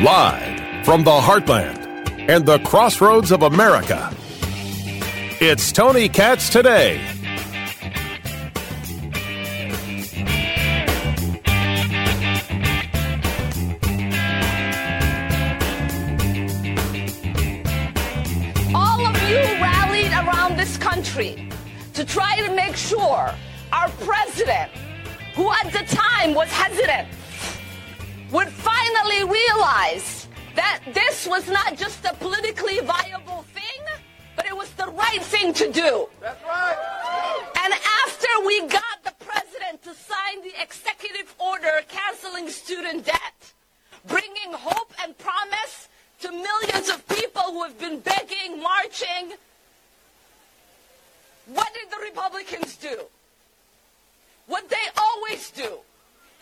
Live 0.00 0.84
from 0.84 1.02
the 1.02 1.10
heartland 1.10 2.28
and 2.28 2.46
the 2.46 2.60
crossroads 2.60 3.32
of 3.32 3.42
America, 3.42 4.14
it's 5.40 5.72
Tony 5.72 6.08
Katz 6.08 6.50
today. 6.50 7.04
All 18.72 19.04
of 19.04 19.20
you 19.28 19.38
rallied 19.60 20.12
around 20.12 20.56
this 20.56 20.78
country 20.78 21.48
to 21.94 22.04
try 22.04 22.40
to 22.46 22.54
make 22.54 22.76
sure 22.76 23.34
our 23.72 23.88
president, 24.00 24.70
who 25.38 25.52
at 25.52 25.70
the 25.70 25.84
time 25.94 26.34
was 26.34 26.48
hesitant, 26.50 27.06
would 28.32 28.48
finally 28.48 29.22
realize 29.22 30.26
that 30.56 30.80
this 30.92 31.28
was 31.28 31.48
not 31.48 31.76
just 31.76 32.04
a 32.04 32.12
politically 32.14 32.80
viable 32.80 33.42
thing, 33.54 33.82
but 34.34 34.46
it 34.46 34.56
was 34.56 34.68
the 34.72 34.88
right 34.88 35.22
thing 35.22 35.54
to 35.54 35.70
do. 35.70 36.08
That's 36.20 36.42
right. 36.42 36.76
And 37.62 37.72
after 38.02 38.26
we 38.44 38.66
got 38.66 39.04
the 39.04 39.14
president 39.24 39.80
to 39.84 39.94
sign 39.94 40.42
the 40.42 40.60
executive 40.60 41.32
order 41.38 41.82
canceling 41.86 42.48
student 42.48 43.06
debt, 43.06 43.40
bringing 44.08 44.50
hope 44.52 44.92
and 45.04 45.16
promise 45.18 45.88
to 46.22 46.32
millions 46.32 46.88
of 46.88 47.06
people 47.06 47.42
who 47.42 47.62
have 47.62 47.78
been 47.78 48.00
begging, 48.00 48.60
marching, 48.60 49.34
what 51.46 51.72
did 51.74 51.88
the 51.92 52.02
Republicans 52.10 52.76
do? 52.76 53.06
What 54.48 54.68
they 54.70 54.76
always 54.96 55.50
do 55.50 55.78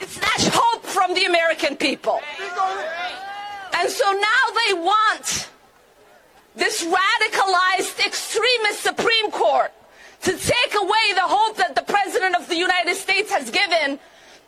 is 0.01 0.09
snatch 0.09 0.49
hope 0.55 0.85
from 0.85 1.13
the 1.15 1.25
American 1.25 1.77
people. 1.77 2.21
And 3.75 3.91
so 3.91 4.13
now 4.13 4.43
they 4.67 4.75
want 4.75 5.51
this 6.55 6.85
radicalized 6.85 8.07
extremist 8.07 8.83
Supreme 8.83 9.31
Court 9.33 9.73
to 10.23 10.33
take 10.33 10.75
away 10.81 11.13
the 11.15 11.23
hope 11.23 11.57
that 11.57 11.75
the 11.75 11.83
President 11.83 12.37
of 12.37 12.49
the 12.49 12.57
United 12.57 12.95
States 12.95 13.31
has 13.31 13.51
given 13.51 13.99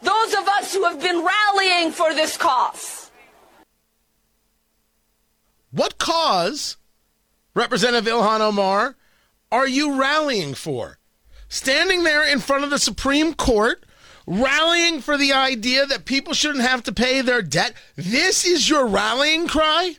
those 0.03 0.35
of 0.35 0.49
us 0.49 0.73
who 0.73 0.85
have 0.85 1.01
been 1.01 1.25
rallying 1.25 1.91
for 1.91 2.15
this 2.15 2.37
cause. 2.37 3.11
What 5.73 5.99
cause, 5.99 6.77
Representative 7.55 8.11
Ilhan 8.11 8.41
Omar, 8.41 8.97
are 9.51 9.69
you 9.69 10.01
rallying 10.01 10.55
for? 10.55 10.98
Standing 11.49 12.05
there 12.05 12.27
in 12.27 12.41
front 12.41 12.65
of 12.65 12.71
the 12.71 12.79
Supreme 12.79 13.35
Court 13.35 13.85
rallying 14.27 15.01
for 15.01 15.17
the 15.17 15.33
idea 15.33 15.87
that 15.87 16.05
people 16.05 16.35
shouldn't 16.35 16.65
have 16.65 16.83
to 16.85 16.93
pay 16.93 17.23
their 17.23 17.41
debt. 17.41 17.73
This 17.97 18.45
is 18.45 18.69
your 18.69 18.87
rallying 18.87 19.49
cry? 19.49 19.97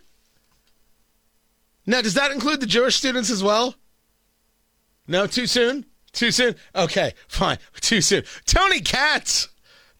Now, 1.85 2.01
does 2.01 2.13
that 2.13 2.31
include 2.31 2.59
the 2.59 2.67
Jewish 2.67 2.95
students 2.95 3.31
as 3.31 3.43
well? 3.43 3.75
No, 5.07 5.25
too 5.25 5.47
soon? 5.47 5.85
Too 6.11 6.29
soon? 6.29 6.55
Okay, 6.75 7.13
fine. 7.27 7.57
Too 7.81 8.01
soon. 8.01 8.23
Tony 8.45 8.79
Katz. 8.81 9.49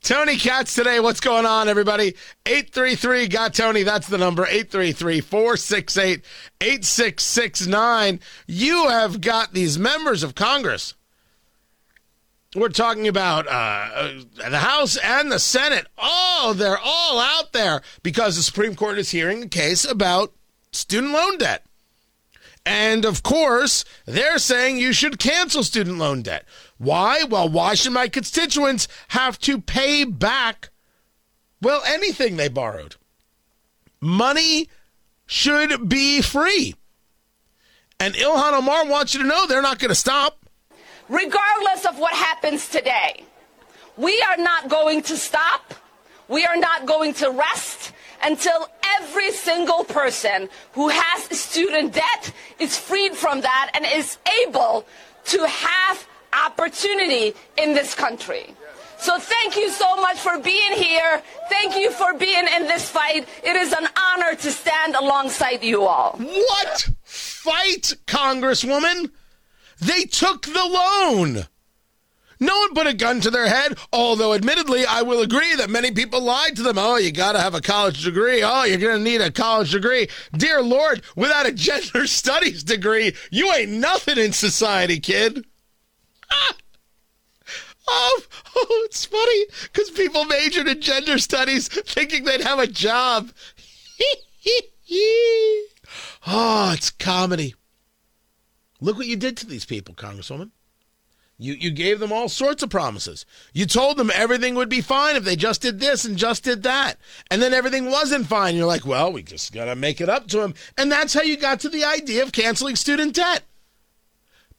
Tony 0.02 0.38
Katz 0.38 0.74
today. 0.74 1.00
What's 1.00 1.20
going 1.20 1.46
on, 1.46 1.68
everybody? 1.68 2.16
833 2.46 3.28
got 3.28 3.54
Tony. 3.54 3.84
That's 3.84 4.08
the 4.08 4.18
number. 4.18 4.44
833 4.44 5.22
468 5.22 6.26
8669. 6.62 8.20
You 8.48 8.90
have 8.90 9.22
got 9.22 9.54
these 9.54 9.78
members 9.78 10.24
of 10.24 10.36
Congress 10.36 10.94
we're 12.56 12.70
talking 12.70 13.08
about 13.08 13.48
uh, 13.48 14.12
the 14.50 14.58
House 14.58 14.98
and 14.98 15.32
the 15.32 15.40
Senate. 15.40 15.88
Oh, 15.98 16.54
they're 16.56 16.80
all 16.84 17.20
out 17.20 17.54
there 17.54 17.82
because 18.02 18.36
the 18.36 18.42
Supreme 18.42 18.76
Court 18.76 18.98
is 18.98 19.12
hearing 19.12 19.44
a 19.44 19.48
case 19.48 19.86
about 19.86 20.34
student 20.72 21.14
loan 21.14 21.38
debt. 21.38 21.64
And 22.66 23.06
of 23.06 23.24
course, 23.24 23.86
they're 24.06 24.40
saying 24.40 24.78
you 24.78 24.94
should 24.94 25.20
cancel 25.20 25.64
student 25.64 25.98
loan 25.98 26.24
debt. 26.24 26.46
Why? 26.78 27.24
Well, 27.24 27.50
why 27.50 27.76
should 27.76 27.94
my 27.94 28.08
constituents 28.08 28.88
have 29.10 29.38
to 29.40 29.62
pay 29.62 30.04
back, 30.04 30.70
well, 31.62 31.82
anything 31.86 32.38
they 32.38 32.48
borrowed? 32.48 32.96
Money 34.02 34.70
should 35.26 35.88
be 35.88 36.22
free. 36.22 36.76
And 38.00 38.16
Ilhan 38.16 38.54
Omar 38.54 38.88
wants 38.88 39.14
you 39.14 39.22
to 39.22 39.28
know 39.28 39.46
they're 39.46 39.62
not 39.62 39.80
going 39.80 39.90
to 39.90 39.96
stop 39.96 40.39
regardless 41.10 41.86
of 41.86 42.00
what 42.00 42.14
happens 42.14 42.70
today. 42.70 43.24
We 43.98 44.24
are 44.30 44.38
not 44.38 44.70
going 44.70 45.02
to 45.04 45.18
stop. 45.18 45.74
We 46.28 46.46
are 46.46 46.58
not 46.58 46.86
going 46.86 47.16
to 47.16 47.32
rest 47.32 47.92
until 48.24 48.70
every 49.00 49.32
single 49.32 49.84
person 49.84 50.50
who 50.74 50.90
has 50.90 51.38
student 51.38 51.94
debt 51.94 52.32
is 52.60 52.78
freed 52.78 53.14
from 53.14 53.42
that 53.42 53.72
and 53.74 53.86
is 53.86 54.18
able 54.46 54.86
to 55.26 55.46
have 55.46 56.08
opportunity 56.46 57.34
in 57.58 57.74
this 57.74 57.96
country. 57.96 58.54
So 58.98 59.18
thank 59.18 59.56
you 59.56 59.70
so 59.70 59.96
much 59.96 60.18
for 60.18 60.38
being 60.40 60.74
here. 60.74 61.22
Thank 61.50 61.76
you 61.76 61.90
for 61.92 62.14
being 62.14 62.46
in 62.56 62.64
this 62.64 62.90
fight. 62.90 63.28
It 63.44 63.56
is 63.56 63.72
an 63.72 63.88
honor 63.98 64.36
to 64.36 64.52
stand 64.52 64.96
alongside 64.96 65.64
you 65.64 65.84
all. 65.84 66.18
What 66.18 66.90
fight, 67.04 67.94
Congresswoman? 68.08 69.10
They 69.80 70.04
took 70.04 70.44
the 70.44 70.66
loan. 70.66 71.48
No 72.42 72.58
one 72.58 72.74
put 72.74 72.88
a 72.88 72.94
gun 72.94 73.20
to 73.22 73.30
their 73.30 73.48
head, 73.48 73.78
although 73.92 74.34
admittedly, 74.34 74.86
I 74.86 75.02
will 75.02 75.22
agree 75.22 75.56
that 75.56 75.70
many 75.70 75.92
people 75.92 76.22
lied 76.22 76.56
to 76.56 76.64
them. 76.64 76.78
Oh, 76.78 76.96
you 76.96 77.12
got 77.12 77.34
to 77.34 77.42
have 77.42 77.54
a 77.54 77.60
college 77.60 78.04
degree. 78.04 78.42
Oh, 78.44 78.64
you're 78.64 78.78
going 78.78 78.98
to 78.98 79.04
need 79.04 79.20
a 79.20 79.30
college 79.30 79.72
degree. 79.72 80.08
Dear 80.32 80.62
Lord, 80.62 81.02
without 81.18 81.46
a 81.46 81.52
gender 81.52 82.08
studies 82.08 82.64
degree, 82.64 83.14
you 83.30 83.52
ain't 83.54 83.72
nothing 83.72 84.18
in 84.18 84.32
society, 84.32 85.00
kid. 85.02 85.46
Ah. 86.32 86.56
Oh, 87.92 88.22
oh, 88.56 88.82
it's 88.86 89.06
funny 89.06 89.46
because 89.64 89.90
people 89.90 90.24
majored 90.26 90.68
in 90.68 90.80
gender 90.80 91.18
studies 91.18 91.68
thinking 91.68 92.24
they'd 92.24 92.42
have 92.42 92.60
a 92.60 92.68
job. 92.68 93.32
oh, 96.28 96.72
it's 96.74 96.92
comedy. 96.92 97.56
Look 98.82 98.98
what 98.98 99.08
you 99.08 99.16
did 99.16 99.38
to 99.38 99.46
these 99.46 99.66
people, 99.66 99.94
Congresswoman. 99.96 100.52
You, 101.42 101.54
you 101.54 101.72
gave 101.72 102.00
them 102.00 102.12
all 102.12 102.28
sorts 102.28 102.64
of 102.64 102.70
promises. 102.70 103.26
You 103.54 103.66
told 103.66 103.96
them 103.96 104.12
everything 104.14 104.56
would 104.56 104.68
be 104.68 104.82
fine 104.82 105.16
if 105.16 105.24
they 105.24 105.38
just 105.38 105.62
did 105.62 105.80
this 105.80 106.04
and 106.04 106.18
just 106.18 106.44
did 106.44 106.64
that. 106.64 106.96
And 107.32 107.42
then 107.42 107.54
everything 107.54 107.86
wasn't 107.86 108.28
fine. 108.28 108.58
You're 108.58 108.66
like, 108.66 108.86
well, 108.86 109.14
we 109.14 109.24
just 109.24 109.54
got 109.54 109.66
to 109.66 109.76
make 109.76 110.02
it 110.02 110.10
up 110.10 110.28
to 110.28 110.38
them. 110.40 110.54
And 110.78 110.92
that's 110.92 111.14
how 111.14 111.22
you 111.22 111.38
got 111.38 111.62
to 111.62 111.70
the 111.70 111.86
idea 111.86 112.24
of 112.24 112.34
canceling 112.34 112.76
student 112.76 113.16
debt. 113.16 113.44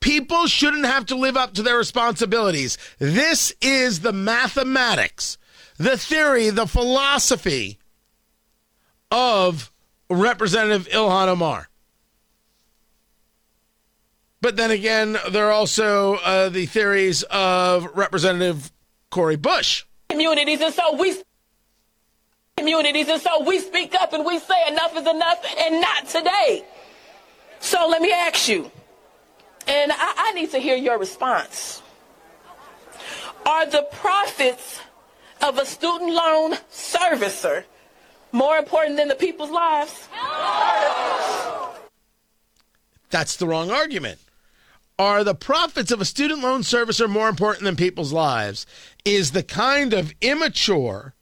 People 0.01 0.47
shouldn't 0.47 0.87
have 0.87 1.05
to 1.07 1.17
live 1.17 1.37
up 1.37 1.53
to 1.55 1.63
their 1.63 1.77
responsibilities. 1.77 2.79
This 2.99 3.53
is 3.61 4.01
the 4.01 4.15
mathematics, 4.15 5.37
the 5.77 5.99
theory, 5.99 6.49
the 6.49 6.67
philosophy 6.67 7.79
of 9.11 9.71
Representative 10.09 10.89
Ilhan 10.89 11.29
Omar. 11.29 11.70
But 14.43 14.57
then 14.57 14.71
again, 14.71 15.19
there 15.31 15.49
are 15.49 15.53
also 15.53 16.15
uh, 16.15 16.49
the 16.49 16.65
theories 16.65 17.23
of 17.25 17.87
Representative 17.95 18.73
Cori 19.11 19.37
Bush. 19.37 19.85
Communities, 20.09 20.63
and 20.63 20.73
so 20.73 20.97
we 20.97 21.15
communities, 22.57 23.09
and 23.09 23.21
so 23.21 23.43
we 23.45 23.59
speak 23.59 23.95
up 23.95 24.13
and 24.13 24.25
we 24.25 24.39
say 24.39 24.69
enough 24.69 24.97
is 24.97 25.07
enough, 25.07 25.45
and 25.59 25.81
not 25.81 26.09
today. 26.09 26.65
So 27.59 27.87
let 27.89 28.01
me 28.01 28.13
ask 28.13 28.49
you, 28.49 28.71
and 29.67 29.93
I, 29.93 30.15
I 30.17 30.33
need 30.33 30.51
to 30.53 30.59
hear 30.59 30.77
your 30.77 30.99
response. 30.99 31.83
Are 33.45 33.67
the 33.67 33.87
profits 33.93 34.81
of 35.43 35.59
a 35.59 35.67
student 35.67 36.13
loan 36.13 36.55
servicer 36.73 37.65
more 38.33 38.57
important 38.57 38.97
than 38.97 39.09
the 39.09 39.15
people's 39.15 39.51
lives? 39.51 40.09
That's 43.11 43.37
the 43.37 43.47
wrong 43.47 43.71
argument 43.71 44.19
are 45.01 45.25
the 45.25 45.35
profits 45.35 45.91
of 45.91 46.03
a 46.03 46.05
student 46.05 46.43
loan 46.43 46.61
servicer 46.61 47.09
more 47.09 47.31
important 47.31 47.65
than 47.65 47.75
people's 47.75 48.13
lives 48.13 48.67
is 49.03 49.31
the 49.31 49.43
kind 49.43 49.95
of 49.95 50.13
immature, 50.21 51.15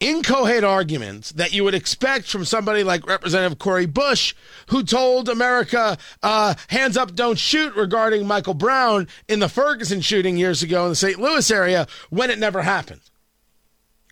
incoherent 0.00 0.64
arguments 0.64 1.30
that 1.30 1.52
you 1.52 1.62
would 1.62 1.72
expect 1.72 2.26
from 2.26 2.44
somebody 2.44 2.82
like 2.82 3.06
Representative 3.06 3.60
Cori 3.60 3.86
Bush, 3.86 4.34
who 4.70 4.82
told 4.82 5.28
America, 5.28 5.96
uh, 6.24 6.56
hands 6.66 6.96
up, 6.96 7.14
don't 7.14 7.38
shoot 7.38 7.76
regarding 7.76 8.26
Michael 8.26 8.54
Brown 8.54 9.06
in 9.28 9.38
the 9.38 9.48
Ferguson 9.48 10.00
shooting 10.00 10.36
years 10.36 10.64
ago 10.64 10.82
in 10.82 10.88
the 10.88 10.96
St. 10.96 11.20
Louis 11.20 11.48
area 11.48 11.86
when 12.10 12.28
it 12.28 12.40
never 12.40 12.62
happened. 12.62 13.02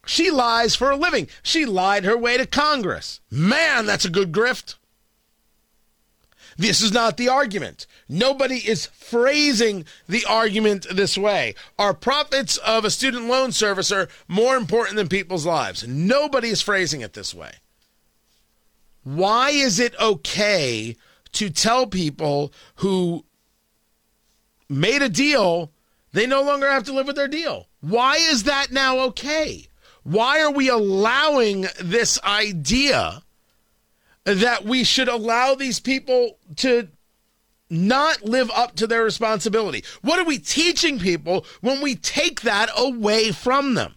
She 0.07 0.31
lies 0.31 0.77
for 0.77 0.93
a 0.93 0.97
living. 0.97 1.27
She 1.43 1.67
lied 1.67 2.05
her 2.05 2.17
way 2.17 2.37
to 2.37 2.47
Congress. 2.47 3.19
Man, 3.29 3.87
that's 3.87 4.05
a 4.05 4.09
good 4.09 4.31
grift. 4.31 4.77
This 6.61 6.83
is 6.83 6.93
not 6.93 7.17
the 7.17 7.31
argument. 7.31 7.87
Nobody 8.07 8.57
is 8.57 8.85
phrasing 8.85 9.87
the 10.07 10.27
argument 10.27 10.87
this 10.91 11.17
way. 11.17 11.55
Are 11.79 11.95
profits 11.95 12.59
of 12.59 12.85
a 12.85 12.91
student 12.91 13.29
loan 13.29 13.49
servicer 13.49 14.11
more 14.29 14.57
important 14.57 14.97
than 14.97 15.09
people's 15.09 15.47
lives? 15.47 15.89
Nobody 15.89 16.49
is 16.49 16.61
phrasing 16.61 17.01
it 17.01 17.15
this 17.15 17.33
way. 17.35 17.53
Why 19.05 19.49
is 19.49 19.81
it 19.81 19.99
okay 19.99 20.97
to 21.33 21.49
tell 21.49 21.87
people 21.87 22.53
who 22.75 23.25
made 24.69 25.01
a 25.01 25.09
deal 25.09 25.73
they 26.13 26.27
no 26.27 26.43
longer 26.43 26.69
have 26.69 26.85
to 26.85 26.93
live 26.93 27.07
with 27.07 27.17
their 27.17 27.27
deal? 27.27 27.69
Why 27.81 28.17
is 28.17 28.43
that 28.43 28.71
now 28.71 28.99
okay? 28.99 29.67
Why 30.03 30.43
are 30.43 30.53
we 30.53 30.69
allowing 30.69 31.69
this 31.81 32.23
idea 32.23 33.23
that 34.25 34.65
we 34.65 34.85
should 34.85 35.09
allow 35.09 35.55
these 35.55 35.81
people 35.81 36.39
to 36.57 36.89
not 37.69 38.23
live 38.23 38.51
up 38.51 38.75
to 38.77 38.87
their 38.87 39.05
responsibility? 39.05 39.85
What 40.03 40.19
are 40.19 40.25
we 40.25 40.39
teaching 40.39 40.99
people 40.99 41.47
when 41.61 41.81
we 41.81 41.95
take 41.95 42.43
that 42.43 42.71
away 42.77 43.33
from 43.33 43.75
them? 43.75 43.95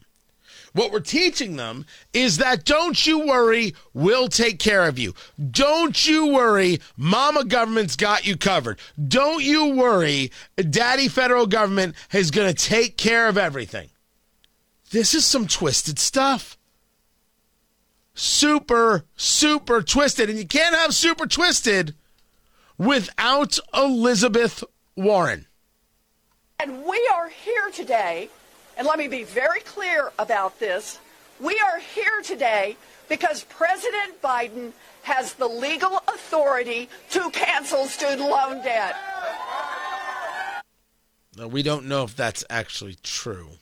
What 0.73 0.91
we're 0.91 1.01
teaching 1.01 1.55
them 1.55 1.85
is 2.13 2.37
that 2.37 2.65
don't 2.65 3.05
you 3.05 3.19
worry, 3.27 3.75
we'll 3.93 4.27
take 4.27 4.57
care 4.57 4.87
of 4.87 4.97
you. 4.97 5.13
Don't 5.51 6.07
you 6.07 6.27
worry, 6.27 6.79
mama 6.97 7.45
government's 7.45 7.95
got 7.95 8.25
you 8.25 8.35
covered. 8.35 8.79
Don't 9.07 9.43
you 9.43 9.75
worry, 9.75 10.31
daddy 10.57 11.07
federal 11.07 11.45
government 11.45 11.95
is 12.11 12.31
going 12.31 12.51
to 12.51 12.69
take 12.69 12.97
care 12.97 13.27
of 13.27 13.37
everything. 13.37 13.89
This 14.89 15.13
is 15.13 15.25
some 15.25 15.47
twisted 15.47 15.99
stuff. 15.99 16.57
Super, 18.15 19.05
super 19.15 19.81
twisted. 19.81 20.29
And 20.29 20.37
you 20.37 20.47
can't 20.47 20.75
have 20.75 20.93
super 20.93 21.25
twisted 21.25 21.95
without 22.77 23.57
Elizabeth 23.73 24.63
Warren. 24.95 25.47
And 26.59 26.85
we 26.85 27.09
are 27.13 27.29
here 27.29 27.71
today, 27.73 28.29
and 28.77 28.87
let 28.87 28.99
me 28.99 29.07
be 29.07 29.23
very 29.23 29.59
clear 29.61 30.11
about 30.19 30.59
this. 30.59 30.99
We 31.39 31.59
are 31.59 31.79
here 31.79 32.21
today 32.23 32.77
because 33.09 33.43
President 33.45 34.21
Biden 34.21 34.71
has 35.01 35.33
the 35.33 35.47
legal 35.47 36.01
authority 36.07 36.87
to 37.09 37.29
cancel 37.31 37.85
student 37.85 38.29
loan 38.29 38.63
debt. 38.63 38.95
Now, 41.35 41.47
we 41.47 41.63
don't 41.63 41.87
know 41.87 42.03
if 42.03 42.15
that's 42.15 42.45
actually 42.49 42.95
true 43.01 43.57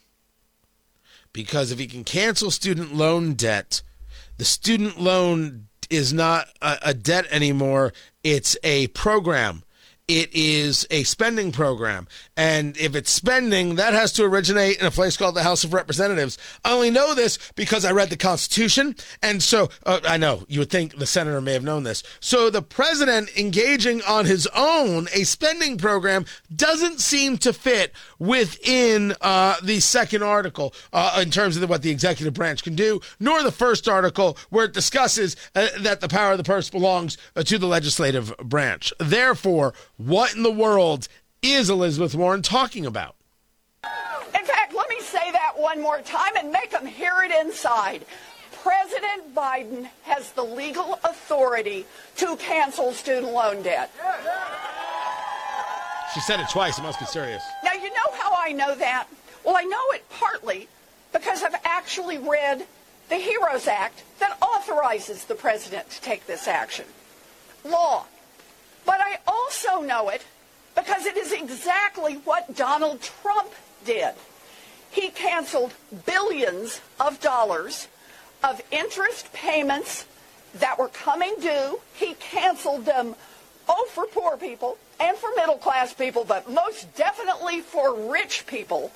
because 1.33 1.71
if 1.71 1.79
he 1.79 1.87
can 1.87 2.03
cancel 2.03 2.51
student 2.51 2.93
loan 2.93 3.33
debt, 3.33 3.81
the 4.41 4.45
student 4.45 4.99
loan 4.99 5.67
is 5.91 6.11
not 6.11 6.47
a, 6.63 6.75
a 6.85 6.93
debt 6.95 7.27
anymore, 7.29 7.93
it's 8.23 8.57
a 8.63 8.87
program 8.87 9.61
it 10.19 10.33
is 10.33 10.85
a 10.91 11.03
spending 11.03 11.51
program. 11.51 12.07
And 12.35 12.75
if 12.77 12.95
it's 12.95 13.11
spending, 13.11 13.75
that 13.75 13.93
has 13.93 14.11
to 14.13 14.23
originate 14.23 14.79
in 14.79 14.85
a 14.85 14.91
place 14.91 15.15
called 15.15 15.35
the 15.35 15.43
House 15.43 15.63
of 15.63 15.73
Representatives. 15.73 16.37
I 16.65 16.73
only 16.73 16.89
know 16.89 17.15
this 17.15 17.37
because 17.55 17.85
I 17.85 17.91
read 17.91 18.09
the 18.09 18.17
Constitution. 18.17 18.95
And 19.21 19.41
so 19.41 19.69
uh, 19.85 20.01
I 20.05 20.17
know 20.17 20.43
you 20.49 20.59
would 20.59 20.69
think 20.69 20.97
the 20.97 21.05
senator 21.05 21.39
may 21.39 21.53
have 21.53 21.63
known 21.63 21.83
this. 21.83 22.03
So 22.19 22.49
the 22.49 22.61
president 22.61 23.37
engaging 23.37 24.01
on 24.01 24.25
his 24.25 24.47
own 24.55 25.07
a 25.13 25.23
spending 25.23 25.77
program 25.77 26.25
doesn't 26.53 26.99
seem 26.99 27.37
to 27.39 27.53
fit 27.53 27.93
within 28.19 29.13
uh, 29.21 29.55
the 29.63 29.79
second 29.79 30.23
article 30.23 30.73
uh, 30.91 31.19
in 31.21 31.31
terms 31.31 31.55
of 31.55 31.69
what 31.69 31.83
the 31.83 31.89
executive 31.89 32.33
branch 32.33 32.63
can 32.63 32.75
do, 32.75 32.99
nor 33.19 33.43
the 33.43 33.51
first 33.51 33.87
article 33.87 34.37
where 34.49 34.65
it 34.65 34.73
discusses 34.73 35.35
uh, 35.55 35.67
that 35.79 36.01
the 36.01 36.09
power 36.09 36.33
of 36.33 36.37
the 36.37 36.43
purse 36.43 36.69
belongs 36.69 37.17
uh, 37.35 37.43
to 37.43 37.57
the 37.57 37.67
legislative 37.67 38.35
branch. 38.37 38.91
Therefore, 38.99 39.73
what 40.07 40.35
in 40.35 40.43
the 40.43 40.51
world 40.51 41.07
is 41.41 41.69
Elizabeth 41.69 42.15
Warren 42.15 42.41
talking 42.41 42.85
about? 42.85 43.15
In 43.83 44.45
fact, 44.45 44.73
let 44.73 44.89
me 44.89 44.99
say 44.99 45.31
that 45.31 45.53
one 45.57 45.81
more 45.81 46.01
time 46.01 46.35
and 46.37 46.51
make 46.51 46.71
them 46.71 46.85
hear 46.85 47.13
it 47.23 47.31
inside. 47.45 48.05
President 48.63 49.33
Biden 49.33 49.87
has 50.03 50.31
the 50.31 50.43
legal 50.43 50.99
authority 51.03 51.85
to 52.17 52.35
cancel 52.37 52.93
student 52.93 53.31
loan 53.31 53.63
debt. 53.63 53.91
She 56.13 56.19
said 56.19 56.39
it 56.39 56.49
twice. 56.49 56.77
It 56.77 56.83
must 56.83 56.99
be 56.99 57.05
serious. 57.05 57.41
Now, 57.63 57.73
you 57.73 57.89
know 57.89 58.11
how 58.19 58.35
I 58.37 58.51
know 58.51 58.75
that? 58.75 59.07
Well, 59.43 59.55
I 59.57 59.63
know 59.63 59.81
it 59.91 60.07
partly 60.09 60.67
because 61.13 61.41
I've 61.41 61.55
actually 61.63 62.17
read 62.17 62.65
the 63.09 63.15
HEROES 63.15 63.67
Act 63.67 64.03
that 64.19 64.37
authorizes 64.41 65.25
the 65.25 65.35
president 65.35 65.89
to 65.89 66.01
take 66.01 66.27
this 66.27 66.47
action. 66.47 66.85
Law 67.65 68.05
but 68.85 68.99
I 68.99 69.17
also 69.27 69.81
know 69.81 70.09
it 70.09 70.25
because 70.75 71.05
it 71.05 71.17
is 71.17 71.31
exactly 71.31 72.15
what 72.25 72.55
Donald 72.55 73.01
Trump 73.01 73.49
did. 73.85 74.13
He 74.91 75.09
canceled 75.09 75.73
billions 76.05 76.81
of 76.99 77.19
dollars 77.21 77.87
of 78.43 78.61
interest 78.71 79.31
payments 79.33 80.05
that 80.55 80.77
were 80.77 80.89
coming 80.89 81.33
due. 81.39 81.79
He 81.93 82.15
canceled 82.15 82.85
them, 82.85 83.15
oh, 83.69 83.87
for 83.91 84.05
poor 84.07 84.37
people 84.37 84.77
and 84.99 85.17
for 85.17 85.29
middle 85.35 85.57
class 85.57 85.93
people, 85.93 86.25
but 86.25 86.49
most 86.49 86.93
definitely 86.95 87.61
for 87.61 88.11
rich 88.11 88.45
people. 88.47 88.91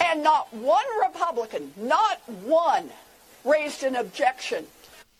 And 0.00 0.22
not 0.22 0.52
one 0.52 0.84
Republican, 1.02 1.72
not 1.76 2.20
one, 2.42 2.90
raised 3.44 3.84
an 3.84 3.96
objection. 3.96 4.66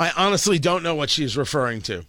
I 0.00 0.10
honestly 0.16 0.58
don't 0.58 0.82
know 0.82 0.94
what 0.94 1.10
she's 1.10 1.36
referring 1.36 1.80
to. 1.82 2.04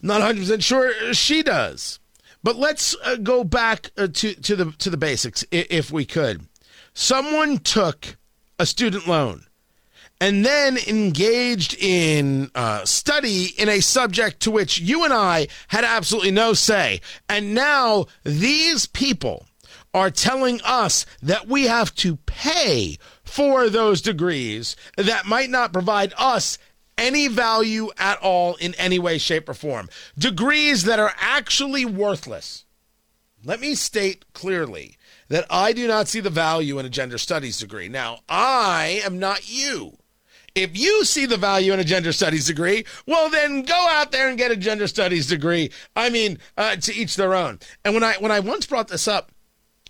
Not 0.00 0.20
100% 0.20 0.62
sure 0.62 1.12
she 1.12 1.42
does. 1.42 1.98
But 2.42 2.56
let's 2.56 2.94
uh, 3.04 3.16
go 3.16 3.42
back 3.42 3.90
uh, 3.96 4.06
to, 4.06 4.34
to 4.34 4.56
the 4.56 4.72
to 4.78 4.90
the 4.90 4.96
basics 4.96 5.44
if 5.50 5.90
we 5.90 6.04
could. 6.04 6.46
Someone 6.94 7.58
took 7.58 8.16
a 8.58 8.66
student 8.66 9.06
loan 9.08 9.46
and 10.20 10.44
then 10.44 10.78
engaged 10.78 11.74
in 11.78 12.50
uh, 12.54 12.84
study 12.84 13.54
in 13.56 13.68
a 13.68 13.80
subject 13.80 14.40
to 14.40 14.50
which 14.50 14.80
you 14.80 15.04
and 15.04 15.12
I 15.12 15.48
had 15.68 15.84
absolutely 15.84 16.30
no 16.30 16.54
say. 16.54 17.00
And 17.28 17.54
now 17.54 18.06
these 18.24 18.86
people 18.86 19.46
are 19.94 20.10
telling 20.10 20.60
us 20.64 21.06
that 21.22 21.48
we 21.48 21.64
have 21.64 21.94
to 21.96 22.16
pay 22.26 22.98
for 23.24 23.68
those 23.68 24.02
degrees 24.02 24.76
that 24.96 25.26
might 25.26 25.50
not 25.50 25.72
provide 25.72 26.12
us 26.18 26.58
any 26.98 27.28
value 27.28 27.90
at 27.96 28.18
all 28.18 28.56
in 28.56 28.74
any 28.74 28.98
way, 28.98 29.16
shape, 29.16 29.48
or 29.48 29.54
form. 29.54 29.88
Degrees 30.18 30.84
that 30.84 30.98
are 30.98 31.14
actually 31.18 31.86
worthless. 31.86 32.64
Let 33.44 33.60
me 33.60 33.74
state 33.74 34.24
clearly 34.34 34.96
that 35.28 35.46
I 35.48 35.72
do 35.72 35.86
not 35.86 36.08
see 36.08 36.20
the 36.20 36.28
value 36.28 36.78
in 36.78 36.86
a 36.86 36.90
gender 36.90 37.18
studies 37.18 37.58
degree. 37.58 37.88
Now, 37.88 38.18
I 38.28 39.00
am 39.04 39.18
not 39.18 39.48
you. 39.48 39.96
If 40.54 40.76
you 40.76 41.04
see 41.04 41.24
the 41.24 41.36
value 41.36 41.72
in 41.72 41.78
a 41.78 41.84
gender 41.84 42.12
studies 42.12 42.46
degree, 42.46 42.84
well, 43.06 43.30
then 43.30 43.62
go 43.62 43.86
out 43.90 44.10
there 44.10 44.28
and 44.28 44.36
get 44.36 44.50
a 44.50 44.56
gender 44.56 44.88
studies 44.88 45.28
degree. 45.28 45.70
I 45.94 46.10
mean, 46.10 46.38
uh, 46.56 46.76
to 46.76 46.94
each 46.94 47.14
their 47.14 47.34
own. 47.34 47.60
And 47.84 47.94
when 47.94 48.02
I 48.02 48.14
when 48.14 48.32
I 48.32 48.40
once 48.40 48.66
brought 48.66 48.88
this 48.88 49.06
up 49.06 49.30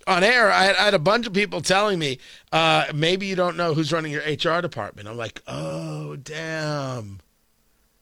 on 0.08 0.24
air, 0.24 0.50
I 0.50 0.64
had, 0.64 0.76
I 0.76 0.84
had, 0.86 0.94
a 0.94 0.98
bunch 0.98 1.26
of 1.26 1.32
people 1.34 1.60
telling 1.60 1.98
me, 1.98 2.18
uh, 2.50 2.86
maybe 2.94 3.26
you 3.26 3.36
don't 3.36 3.56
know 3.56 3.74
who's 3.74 3.92
running 3.92 4.10
your 4.10 4.22
HR 4.22 4.62
department. 4.62 5.06
I'm 5.06 5.18
like, 5.18 5.42
oh, 5.46 6.16
damn. 6.16 7.20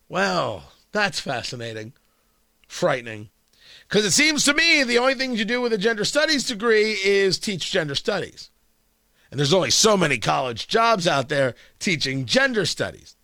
Well, 0.08 0.72
that's 0.92 1.18
fascinating, 1.18 1.92
frightening. 2.68 3.30
Because 3.88 4.04
it 4.04 4.12
seems 4.12 4.44
to 4.44 4.54
me 4.54 4.84
the 4.84 4.98
only 4.98 5.14
thing 5.14 5.34
you 5.34 5.44
do 5.44 5.60
with 5.60 5.72
a 5.72 5.78
gender 5.78 6.04
studies 6.04 6.46
degree 6.46 6.92
is 6.92 7.38
teach 7.38 7.72
gender 7.72 7.94
studies. 7.94 8.50
And 9.30 9.38
there's 9.38 9.52
only 9.52 9.70
so 9.70 9.96
many 9.96 10.18
college 10.18 10.68
jobs 10.68 11.08
out 11.08 11.28
there 11.28 11.54
teaching 11.80 12.24
gender 12.24 12.66
studies. 12.66 13.15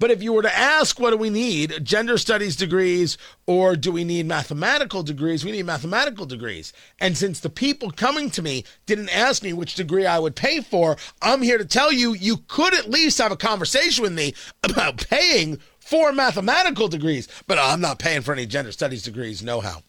But 0.00 0.12
if 0.12 0.22
you 0.22 0.32
were 0.32 0.42
to 0.42 0.56
ask, 0.56 1.00
what 1.00 1.10
do 1.10 1.16
we 1.16 1.28
need? 1.28 1.84
Gender 1.84 2.18
studies 2.18 2.54
degrees 2.54 3.18
or 3.46 3.74
do 3.74 3.90
we 3.90 4.04
need 4.04 4.26
mathematical 4.26 5.02
degrees? 5.02 5.44
We 5.44 5.50
need 5.50 5.66
mathematical 5.66 6.24
degrees. 6.24 6.72
And 7.00 7.16
since 7.16 7.40
the 7.40 7.50
people 7.50 7.90
coming 7.90 8.30
to 8.30 8.42
me 8.42 8.64
didn't 8.86 9.08
ask 9.08 9.42
me 9.42 9.52
which 9.52 9.74
degree 9.74 10.06
I 10.06 10.20
would 10.20 10.36
pay 10.36 10.60
for, 10.60 10.96
I'm 11.20 11.42
here 11.42 11.58
to 11.58 11.64
tell 11.64 11.92
you, 11.92 12.14
you 12.14 12.38
could 12.46 12.74
at 12.74 12.90
least 12.90 13.18
have 13.18 13.32
a 13.32 13.36
conversation 13.36 14.02
with 14.02 14.12
me 14.12 14.34
about 14.62 15.08
paying 15.08 15.58
for 15.80 16.12
mathematical 16.12 16.86
degrees. 16.86 17.26
But 17.48 17.58
I'm 17.58 17.80
not 17.80 17.98
paying 17.98 18.22
for 18.22 18.32
any 18.32 18.46
gender 18.46 18.70
studies 18.70 19.02
degrees, 19.02 19.42
no 19.42 19.60
how. 19.60 19.82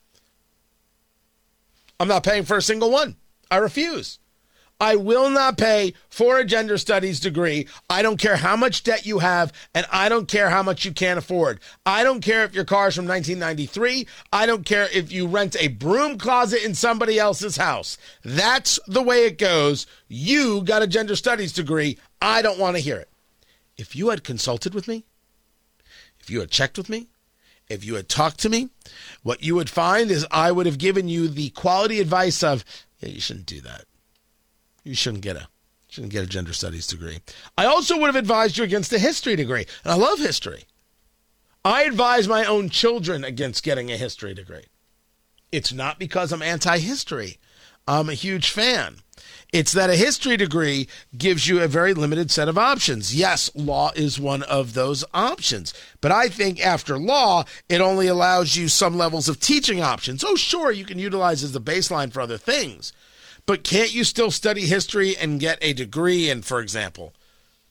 I'm 2.00 2.08
not 2.08 2.24
paying 2.24 2.46
for 2.46 2.58
a 2.58 2.62
single 2.64 2.90
one. 2.90 3.16
I 3.52 3.58
refuse. 3.58 4.18
I 4.80 4.96
will 4.96 5.30
not 5.30 5.58
pay 5.58 5.94
for 6.10 6.38
a 6.38 6.46
gender 6.46 6.78
studies 6.78 7.20
degree. 7.20 7.68
I 7.90 8.02
don't 8.02 8.20
care 8.20 8.38
how 8.38 8.56
much 8.56 8.84
debt 8.84 9.06
you 9.06 9.20
have, 9.20 9.52
and 9.74 9.86
I 9.92 10.08
don't 10.08 10.28
care 10.28 10.50
how 10.50 10.64
much 10.64 10.86
you 10.86 10.94
can't 10.94 11.20
afford. 11.20 11.60
I 11.86 12.04
don't 12.04 12.22
care 12.22 12.44
if 12.44 12.54
your 12.54 12.66
car 12.66 12.88
is 12.88 12.96
from 12.96 13.08
1993. 13.08 14.08
I 14.32 14.46
don't 14.46 14.66
care 14.66 14.88
if 14.94 15.12
you 15.12 15.28
rent 15.28 15.56
a 15.60 15.68
broom 15.68 16.18
closet 16.18 16.64
in 16.64 16.76
somebody 16.76 17.20
else's 17.20 17.58
house. 17.58 17.98
That's 18.24 18.80
the 18.88 19.04
way 19.04 19.26
it 19.26 19.38
goes. 19.38 19.86
You 20.08 20.62
got 20.64 20.82
a 20.82 20.88
gender 20.88 21.16
studies 21.16 21.52
degree. 21.52 21.98
I 22.22 22.42
don't 22.42 22.60
want 22.60 22.78
to 22.78 22.82
hear 22.82 22.98
it. 22.98 23.10
If 23.78 23.96
you 23.96 24.10
had 24.10 24.24
consulted 24.24 24.74
with 24.74 24.88
me, 24.88 25.06
if 26.20 26.30
you 26.30 26.40
had 26.40 26.52
checked 26.52 26.78
with 26.78 26.90
me, 26.90 27.08
if 27.70 27.86
you 27.86 27.96
had 27.96 28.10
talked 28.10 28.40
to 28.40 28.50
me, 28.50 28.70
what 29.24 29.44
you 29.44 29.56
would 29.56 29.70
find 29.70 30.10
is 30.10 30.26
I 30.32 30.52
would 30.52 30.66
have 30.66 30.78
given 30.78 31.08
you 31.08 31.28
the 31.28 31.50
quality 31.52 32.00
advice 32.00 32.44
of, 32.44 32.66
yeah, 33.00 33.10
you 33.10 33.22
shouldn't 33.22 33.46
do 33.46 33.62
that. 33.62 33.86
You 34.84 34.96
shouldn't 34.96 35.24
get 35.24 35.36
a 35.36 35.48
shouldn't 35.88 36.14
get 36.14 36.24
a 36.24 36.28
gender 36.28 36.54
studies 36.54 36.86
degree. 36.86 37.20
I 37.58 37.66
also 37.66 37.98
would 37.98 38.08
have 38.08 38.16
advised 38.16 38.58
you 38.58 38.64
against 38.64 38.94
a 38.94 39.00
history 39.00 39.36
degree. 39.36 39.66
And 39.84 39.92
I 39.92 39.96
love 39.96 40.20
history. 40.20 40.66
I 41.66 41.84
advise 41.84 42.28
my 42.28 42.46
own 42.46 42.70
children 42.70 43.24
against 43.24 43.64
getting 43.64 43.92
a 43.92 43.98
history 43.98 44.34
degree. 44.34 44.66
It's 45.52 45.74
not 45.74 45.98
because 45.98 46.32
I'm 46.32 46.44
anti 46.44 46.78
history. 46.78 47.38
I'm 47.88 48.08
a 48.08 48.14
huge 48.14 48.52
fan. 48.52 48.98
It's 49.52 49.72
that 49.72 49.90
a 49.90 49.96
history 49.96 50.38
degree 50.38 50.88
gives 51.18 51.48
you 51.48 51.60
a 51.60 51.68
very 51.68 51.96
limited 51.96 52.30
set 52.30 52.48
of 52.48 52.58
options. 52.58 53.16
Yes, 53.16 53.50
law 53.56 53.92
is 53.96 54.20
one 54.20 54.44
of 54.44 54.76
those 54.76 55.04
options. 55.12 55.74
But 56.02 56.12
I 56.12 56.30
think 56.30 56.64
after 56.64 57.00
law, 57.00 57.46
it 57.68 57.82
only 57.82 58.06
allows 58.06 58.56
you 58.56 58.68
some 58.68 58.96
levels 58.96 59.28
of 59.28 59.40
teaching 59.40 59.82
options. 59.82 60.24
Oh, 60.24 60.36
sure, 60.36 60.72
you 60.72 60.86
can 60.86 61.00
utilize 61.00 61.44
as 61.44 61.52
the 61.52 61.60
baseline 61.60 62.14
for 62.14 62.22
other 62.22 62.38
things. 62.38 62.94
But 63.46 63.64
can't 63.64 63.94
you 63.94 64.04
still 64.04 64.32
study 64.32 64.62
history 64.62 65.16
and 65.18 65.40
get 65.40 65.58
a 65.62 65.74
degree 65.74 66.30
in, 66.30 66.42
for 66.42 66.60
example, 66.60 67.14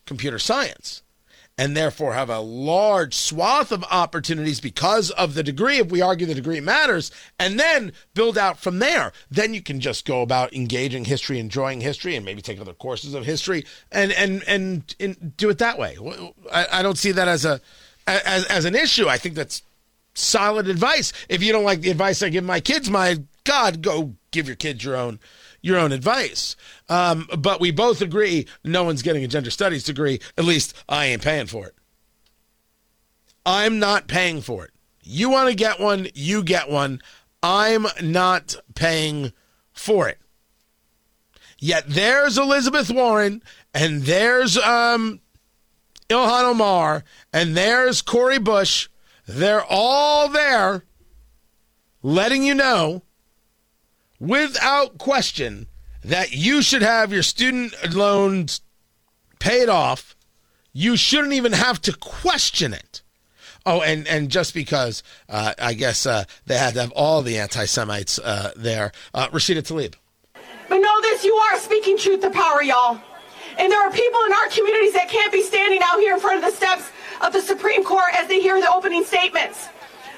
computer 0.06 0.38
science? 0.38 1.02
and 1.58 1.76
therefore 1.76 2.14
have 2.14 2.30
a 2.30 2.38
large 2.38 3.14
swath 3.14 3.72
of 3.72 3.82
opportunities 3.90 4.60
because 4.60 5.10
of 5.10 5.34
the 5.34 5.42
degree, 5.42 5.78
if 5.78 5.90
we 5.90 6.00
argue 6.00 6.24
the 6.24 6.34
degree 6.34 6.60
matters, 6.60 7.10
and 7.38 7.58
then 7.58 7.92
build 8.14 8.38
out 8.38 8.58
from 8.58 8.78
there. 8.78 9.12
Then 9.28 9.52
you 9.52 9.60
can 9.60 9.80
just 9.80 10.06
go 10.06 10.22
about 10.22 10.54
engaging 10.54 11.04
history, 11.04 11.40
enjoying 11.40 11.80
history, 11.80 12.14
and 12.14 12.24
maybe 12.24 12.40
take 12.40 12.60
other 12.60 12.72
courses 12.72 13.12
of 13.12 13.26
history 13.26 13.66
and 13.90 14.12
and 14.12 14.44
and, 14.46 14.94
and 15.00 15.36
do 15.36 15.50
it 15.50 15.58
that 15.58 15.78
way. 15.78 15.98
I, 16.52 16.66
I 16.74 16.82
don't 16.82 16.96
see 16.96 17.10
that 17.12 17.26
as 17.26 17.44
a 17.44 17.60
as, 18.06 18.44
as 18.46 18.64
an 18.64 18.76
issue. 18.76 19.08
I 19.08 19.18
think 19.18 19.34
that's 19.34 19.62
solid 20.14 20.68
advice. 20.68 21.12
If 21.28 21.42
you 21.42 21.52
don't 21.52 21.64
like 21.64 21.80
the 21.80 21.90
advice 21.90 22.22
I 22.22 22.28
give 22.28 22.44
my 22.44 22.60
kids, 22.60 22.88
my 22.88 23.18
God, 23.42 23.82
go 23.82 24.14
give 24.30 24.46
your 24.46 24.56
kids 24.56 24.84
your 24.84 24.96
own 24.96 25.18
your 25.60 25.78
own 25.78 25.92
advice. 25.92 26.56
Um, 26.88 27.28
but 27.38 27.60
we 27.60 27.70
both 27.70 28.00
agree 28.00 28.46
no 28.64 28.84
one's 28.84 29.02
getting 29.02 29.24
a 29.24 29.28
gender 29.28 29.50
studies 29.50 29.84
degree. 29.84 30.20
At 30.36 30.44
least 30.44 30.74
I 30.88 31.06
ain't 31.06 31.22
paying 31.22 31.46
for 31.46 31.66
it. 31.66 31.74
I'm 33.44 33.78
not 33.78 34.08
paying 34.08 34.40
for 34.40 34.64
it. 34.64 34.72
You 35.02 35.30
want 35.30 35.48
to 35.48 35.54
get 35.54 35.80
one, 35.80 36.08
you 36.14 36.42
get 36.42 36.68
one. 36.68 37.00
I'm 37.42 37.86
not 38.02 38.56
paying 38.74 39.32
for 39.72 40.08
it. 40.08 40.18
Yet 41.58 41.84
there's 41.88 42.38
Elizabeth 42.38 42.90
Warren 42.90 43.42
and 43.74 44.02
there's 44.02 44.56
um, 44.58 45.20
Ilhan 46.08 46.44
Omar 46.44 47.04
and 47.32 47.56
there's 47.56 48.02
Cori 48.02 48.38
Bush. 48.38 48.88
They're 49.26 49.64
all 49.64 50.28
there 50.28 50.84
letting 52.02 52.44
you 52.44 52.54
know 52.54 53.02
without 54.20 54.98
question 54.98 55.66
that 56.04 56.32
you 56.32 56.62
should 56.62 56.82
have 56.82 57.12
your 57.12 57.22
student 57.22 57.74
loans 57.94 58.60
paid 59.38 59.68
off. 59.68 60.16
You 60.72 60.96
shouldn't 60.96 61.32
even 61.32 61.52
have 61.52 61.80
to 61.82 61.92
question 61.92 62.72
it. 62.72 63.02
Oh, 63.66 63.82
and, 63.82 64.06
and 64.06 64.30
just 64.30 64.54
because 64.54 65.02
uh, 65.28 65.52
I 65.58 65.74
guess 65.74 66.06
uh, 66.06 66.24
they 66.46 66.56
had 66.56 66.74
to 66.74 66.80
have 66.80 66.92
all 66.92 67.22
the 67.22 67.38
anti 67.38 67.64
Semites 67.64 68.18
uh, 68.18 68.52
there, 68.56 68.92
uh, 69.12 69.28
Rashida 69.28 69.62
Tlaib. 69.62 69.94
But 70.68 70.78
know 70.78 71.00
this 71.02 71.24
you 71.24 71.34
are 71.34 71.58
speaking 71.58 71.98
truth 71.98 72.20
to 72.20 72.30
power, 72.30 72.62
y'all. 72.62 73.00
And 73.58 73.72
there 73.72 73.80
are 73.80 73.90
people 73.90 74.20
in 74.26 74.32
our 74.32 74.48
communities 74.48 74.92
that 74.94 75.08
can't 75.08 75.32
be 75.32 75.42
standing 75.42 75.80
out 75.82 75.98
here 75.98 76.14
in 76.14 76.20
front 76.20 76.42
of 76.42 76.50
the 76.50 76.56
steps 76.56 76.90
of 77.20 77.32
the 77.32 77.40
Supreme 77.40 77.84
Court 77.84 78.14
as 78.14 78.28
they 78.28 78.40
hear 78.40 78.60
the 78.60 78.72
opening 78.72 79.04
statements. 79.04 79.68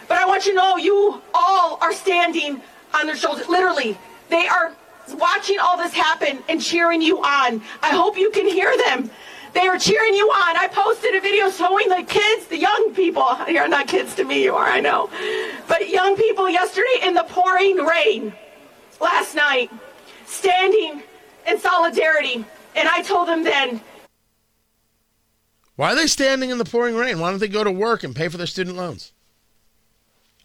But 0.08 0.18
I 0.18 0.26
want 0.26 0.44
you 0.44 0.52
to 0.52 0.56
know 0.56 0.76
you 0.76 1.22
all 1.32 1.78
are 1.80 1.92
standing 1.92 2.60
on 2.94 3.06
their 3.06 3.16
shoulders. 3.16 3.48
Literally, 3.48 3.98
they 4.28 4.46
are 4.46 4.72
watching 5.14 5.58
all 5.58 5.76
this 5.76 5.92
happen 5.92 6.42
and 6.48 6.60
cheering 6.60 7.02
you 7.02 7.18
on. 7.18 7.62
I 7.82 7.90
hope 7.90 8.16
you 8.16 8.30
can 8.30 8.46
hear 8.46 8.76
them. 8.76 9.10
They 9.52 9.66
are 9.66 9.78
cheering 9.78 10.14
you 10.14 10.28
on. 10.28 10.56
I 10.56 10.68
posted 10.68 11.14
a 11.14 11.20
video 11.20 11.50
showing 11.50 11.88
the 11.88 12.04
kids, 12.06 12.46
the 12.46 12.58
young 12.58 12.92
people. 12.94 13.26
You're 13.48 13.68
not 13.68 13.88
kids 13.88 14.14
to 14.16 14.24
me, 14.24 14.44
you 14.44 14.54
are, 14.54 14.66
I 14.66 14.80
know. 14.80 15.10
But 15.66 15.88
young 15.88 16.16
people 16.16 16.48
yesterday 16.48 17.00
in 17.02 17.14
the 17.14 17.24
pouring 17.24 17.76
rain 17.76 18.32
last 19.00 19.34
night, 19.34 19.70
standing 20.26 21.02
in 21.48 21.58
solidarity. 21.58 22.44
And 22.76 22.88
I 22.88 23.02
told 23.02 23.26
them 23.26 23.42
then. 23.42 23.80
Why 25.74 25.92
are 25.92 25.96
they 25.96 26.06
standing 26.06 26.50
in 26.50 26.58
the 26.58 26.64
pouring 26.64 26.94
rain? 26.94 27.18
Why 27.18 27.30
don't 27.30 27.40
they 27.40 27.48
go 27.48 27.64
to 27.64 27.72
work 27.72 28.04
and 28.04 28.14
pay 28.14 28.28
for 28.28 28.36
their 28.36 28.46
student 28.46 28.76
loans? 28.76 29.12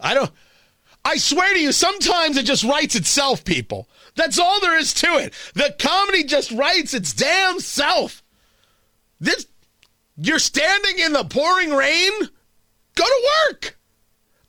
I 0.00 0.14
don't. 0.14 0.30
I 1.06 1.18
swear 1.18 1.54
to 1.54 1.60
you, 1.60 1.70
sometimes 1.70 2.36
it 2.36 2.46
just 2.46 2.64
writes 2.64 2.96
itself, 2.96 3.44
people. 3.44 3.88
That's 4.16 4.40
all 4.40 4.60
there 4.60 4.76
is 4.76 4.92
to 4.94 5.06
it. 5.18 5.32
The 5.54 5.72
comedy 5.78 6.24
just 6.24 6.50
writes 6.50 6.94
its 6.94 7.12
damn 7.12 7.60
self. 7.60 8.24
This, 9.20 9.46
you're 10.16 10.40
standing 10.40 10.98
in 10.98 11.12
the 11.12 11.22
pouring 11.22 11.70
rain? 11.70 12.10
Go 12.96 13.04
to 13.04 13.30
work. 13.48 13.78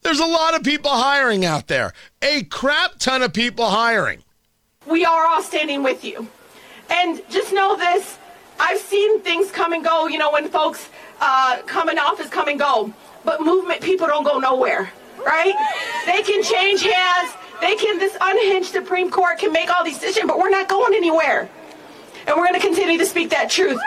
There's 0.02 0.20
a 0.20 0.26
lot 0.26 0.56
of 0.56 0.64
people 0.64 0.90
hiring 0.90 1.46
out 1.46 1.68
there, 1.68 1.94
a 2.24 2.42
crap 2.46 2.98
ton 2.98 3.22
of 3.22 3.34
people 3.34 3.70
hiring. 3.70 4.24
We 4.88 5.06
are 5.06 5.28
all 5.28 5.44
standing 5.44 5.84
with 5.84 6.04
you. 6.04 6.28
And 6.90 7.22
just 7.30 7.54
know 7.54 7.78
this 7.78 8.18
I've 8.60 8.80
seen 8.80 9.22
things 9.22 9.52
come 9.52 9.74
and 9.74 9.84
go, 9.84 10.08
you 10.08 10.18
know, 10.18 10.32
when 10.32 10.50
folks 10.50 10.90
uh, 11.22 11.62
come 11.68 11.88
in 11.90 12.00
office, 12.00 12.30
come 12.30 12.48
and 12.48 12.58
go. 12.58 12.92
But 13.24 13.42
movement 13.42 13.82
people 13.82 14.08
don't 14.08 14.24
go 14.24 14.40
nowhere 14.40 14.92
right? 15.27 15.53
They 16.05 16.24
can 16.24 16.41
change 16.41 16.81
hands. 16.81 17.34
They 17.60 17.75
can, 17.75 18.00
this 18.00 18.15
unhinged 18.19 18.72
Supreme 18.72 19.12
Court 19.12 19.39
can 19.39 19.51
make 19.51 19.69
all 19.69 19.84
these 19.84 20.00
decisions, 20.00 20.27
but 20.27 20.39
we're 20.39 20.50
not 20.50 20.69
going 20.69 20.93
anywhere. 20.93 21.50
And 22.25 22.36
we're 22.36 22.48
going 22.48 22.60
to 22.60 22.65
continue 22.65 22.98
to 22.98 23.05
speak 23.05 23.29
that 23.31 23.50
truth. 23.50 23.79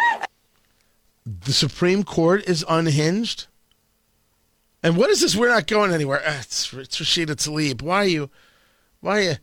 The 1.25 1.52
Supreme 1.52 2.04
Court 2.04 2.49
is 2.49 2.64
unhinged? 2.68 3.47
And 4.82 4.97
what 4.97 5.11
is 5.11 5.20
this? 5.20 5.37
We're 5.37 5.49
not 5.49 5.66
going 5.66 5.92
anywhere. 5.92 6.23
Uh, 6.26 6.38
it's, 6.40 6.73
it's 6.73 6.99
Rashida 7.00 7.37
Tlaib. 7.37 7.82
Why 7.82 7.97
are 7.99 8.09
you, 8.09 8.30
why 9.00 9.18
are 9.18 9.23
you, 9.23 9.35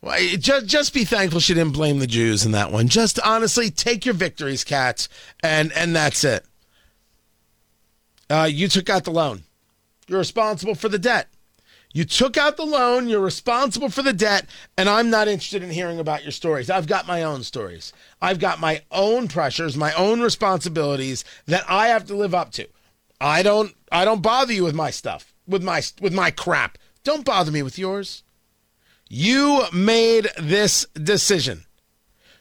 why, 0.00 0.36
just, 0.36 0.66
just 0.66 0.94
be 0.94 1.04
thankful 1.04 1.40
she 1.40 1.54
didn't 1.54 1.74
blame 1.74 1.98
the 1.98 2.06
Jews 2.06 2.44
in 2.44 2.52
that 2.52 2.72
one. 2.72 2.88
Just 2.88 3.20
honestly 3.20 3.70
take 3.70 4.04
your 4.04 4.14
victories, 4.14 4.64
cats, 4.64 5.08
and, 5.42 5.72
and 5.72 5.94
that's 5.94 6.24
it. 6.24 6.44
Uh, 8.28 8.48
you 8.50 8.66
took 8.66 8.88
out 8.88 9.04
the 9.04 9.10
loan. 9.10 9.42
You're 10.12 10.18
responsible 10.18 10.74
for 10.74 10.90
the 10.90 10.98
debt. 10.98 11.28
You 11.94 12.04
took 12.04 12.36
out 12.36 12.58
the 12.58 12.66
loan, 12.66 13.08
you're 13.08 13.18
responsible 13.18 13.88
for 13.88 14.02
the 14.02 14.12
debt, 14.12 14.44
and 14.76 14.86
I'm 14.86 15.08
not 15.08 15.26
interested 15.26 15.62
in 15.62 15.70
hearing 15.70 15.98
about 15.98 16.22
your 16.22 16.32
stories. 16.32 16.68
I've 16.68 16.86
got 16.86 17.06
my 17.06 17.22
own 17.22 17.44
stories. 17.44 17.94
I've 18.20 18.38
got 18.38 18.60
my 18.60 18.82
own 18.90 19.26
pressures, 19.26 19.74
my 19.74 19.94
own 19.94 20.20
responsibilities 20.20 21.24
that 21.46 21.64
I 21.66 21.88
have 21.88 22.04
to 22.08 22.14
live 22.14 22.34
up 22.34 22.52
to. 22.52 22.68
I 23.22 23.42
don't 23.42 23.74
I 23.90 24.04
don't 24.04 24.20
bother 24.20 24.52
you 24.52 24.64
with 24.64 24.74
my 24.74 24.90
stuff, 24.90 25.32
with 25.48 25.62
my 25.62 25.80
with 26.02 26.12
my 26.12 26.30
crap. 26.30 26.76
Don't 27.04 27.24
bother 27.24 27.50
me 27.50 27.62
with 27.62 27.78
yours. 27.78 28.22
You 29.08 29.62
made 29.72 30.28
this 30.36 30.84
decision. 30.92 31.64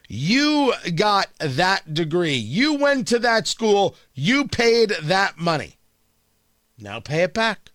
You 0.10 0.74
got 0.94 1.28
that 1.40 1.94
degree. 1.94 2.36
You 2.36 2.74
went 2.74 3.08
to 3.08 3.20
that 3.20 3.48
school. 3.48 3.96
You 4.14 4.50
paid 4.50 4.90
that 5.04 5.38
money. 5.38 5.78
Now 6.82 7.00
pay 7.00 7.24
it 7.24 7.34
back. 7.34 7.72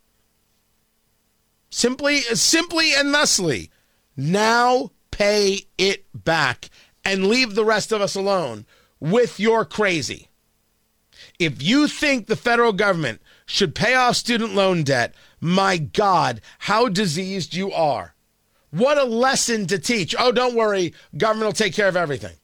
Simply, 1.70 2.20
simply 2.20 2.92
and 2.94 3.14
thusly, 3.14 3.70
now 4.16 4.90
pay 5.10 5.60
it 5.78 6.06
back 6.12 6.70
and 7.04 7.28
leave 7.28 7.54
the 7.54 7.64
rest 7.64 7.92
of 7.92 8.00
us 8.00 8.16
alone 8.16 8.66
with 8.98 9.38
your 9.38 9.64
crazy. 9.64 10.28
If 11.38 11.62
you 11.62 11.86
think 11.86 12.26
the 12.26 12.36
federal 12.36 12.72
government 12.72 13.20
should 13.46 13.75
pay 13.75 13.94
off 13.94 14.16
student 14.16 14.54
loan 14.54 14.82
debt, 14.82 15.14
my 15.40 15.78
God, 15.78 16.40
how 16.60 16.88
diseased 16.88 17.54
you 17.54 17.70
are. 17.72 18.14
What 18.70 18.98
a 18.98 19.04
lesson 19.04 19.66
to 19.66 19.78
teach. 19.78 20.14
Oh, 20.18 20.32
don't 20.32 20.56
worry, 20.56 20.92
government 21.16 21.46
will 21.46 21.52
take 21.52 21.75
care 21.75 21.88
of 21.88 21.96
everything. 21.96 22.36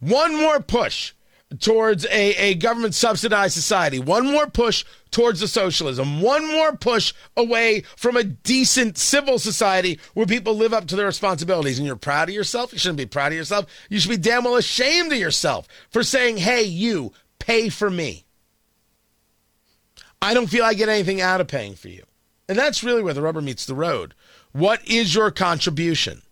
One 0.00 0.36
more 0.36 0.60
push 0.60 1.12
towards 1.60 2.04
a, 2.06 2.34
a 2.34 2.54
government 2.54 2.94
subsidized 2.94 3.54
society, 3.54 3.98
one 3.98 4.26
more 4.26 4.46
push 4.46 4.84
towards 5.10 5.40
the 5.40 5.48
socialism, 5.48 6.20
one 6.20 6.46
more 6.46 6.76
push 6.76 7.14
away 7.36 7.82
from 7.96 8.16
a 8.16 8.24
decent 8.24 8.98
civil 8.98 9.38
society 9.38 9.98
where 10.12 10.26
people 10.26 10.54
live 10.54 10.74
up 10.74 10.86
to 10.86 10.96
their 10.96 11.06
responsibilities. 11.06 11.78
And 11.78 11.86
you're 11.86 11.96
proud 11.96 12.28
of 12.28 12.34
yourself? 12.34 12.72
You 12.72 12.78
shouldn't 12.78 12.98
be 12.98 13.06
proud 13.06 13.32
of 13.32 13.38
yourself. 13.38 13.66
You 13.88 13.98
should 13.98 14.10
be 14.10 14.16
damn 14.18 14.44
well 14.44 14.56
ashamed 14.56 15.12
of 15.12 15.18
yourself 15.18 15.66
for 15.90 16.02
saying, 16.02 16.36
hey, 16.36 16.62
you, 16.62 17.12
pay 17.38 17.70
for 17.70 17.90
me. 17.90 18.26
I 20.20 20.34
don't 20.34 20.48
feel 20.48 20.64
I 20.64 20.74
get 20.74 20.88
anything 20.88 21.20
out 21.20 21.40
of 21.40 21.48
paying 21.48 21.74
for 21.74 21.88
you. 21.88 22.04
And 22.48 22.58
that's 22.58 22.84
really 22.84 23.02
where 23.02 23.14
the 23.14 23.22
rubber 23.22 23.40
meets 23.40 23.66
the 23.66 23.74
road. 23.74 24.14
What 24.52 24.86
is 24.86 25.14
your 25.14 25.30
contribution? 25.30 26.22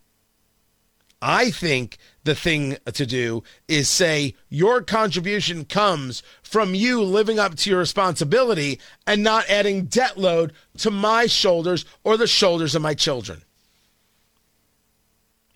I 1.22 1.50
think 1.50 1.98
the 2.26 2.34
thing 2.34 2.76
to 2.92 3.06
do 3.06 3.42
is 3.68 3.88
say 3.88 4.34
your 4.50 4.82
contribution 4.82 5.64
comes 5.64 6.22
from 6.42 6.74
you 6.74 7.02
living 7.02 7.38
up 7.38 7.54
to 7.54 7.70
your 7.70 7.78
responsibility 7.78 8.78
and 9.06 9.22
not 9.22 9.48
adding 9.48 9.86
debt 9.86 10.18
load 10.18 10.52
to 10.78 10.90
my 10.90 11.26
shoulders 11.26 11.84
or 12.04 12.16
the 12.16 12.26
shoulders 12.26 12.74
of 12.74 12.82
my 12.82 12.94
children. 12.94 13.42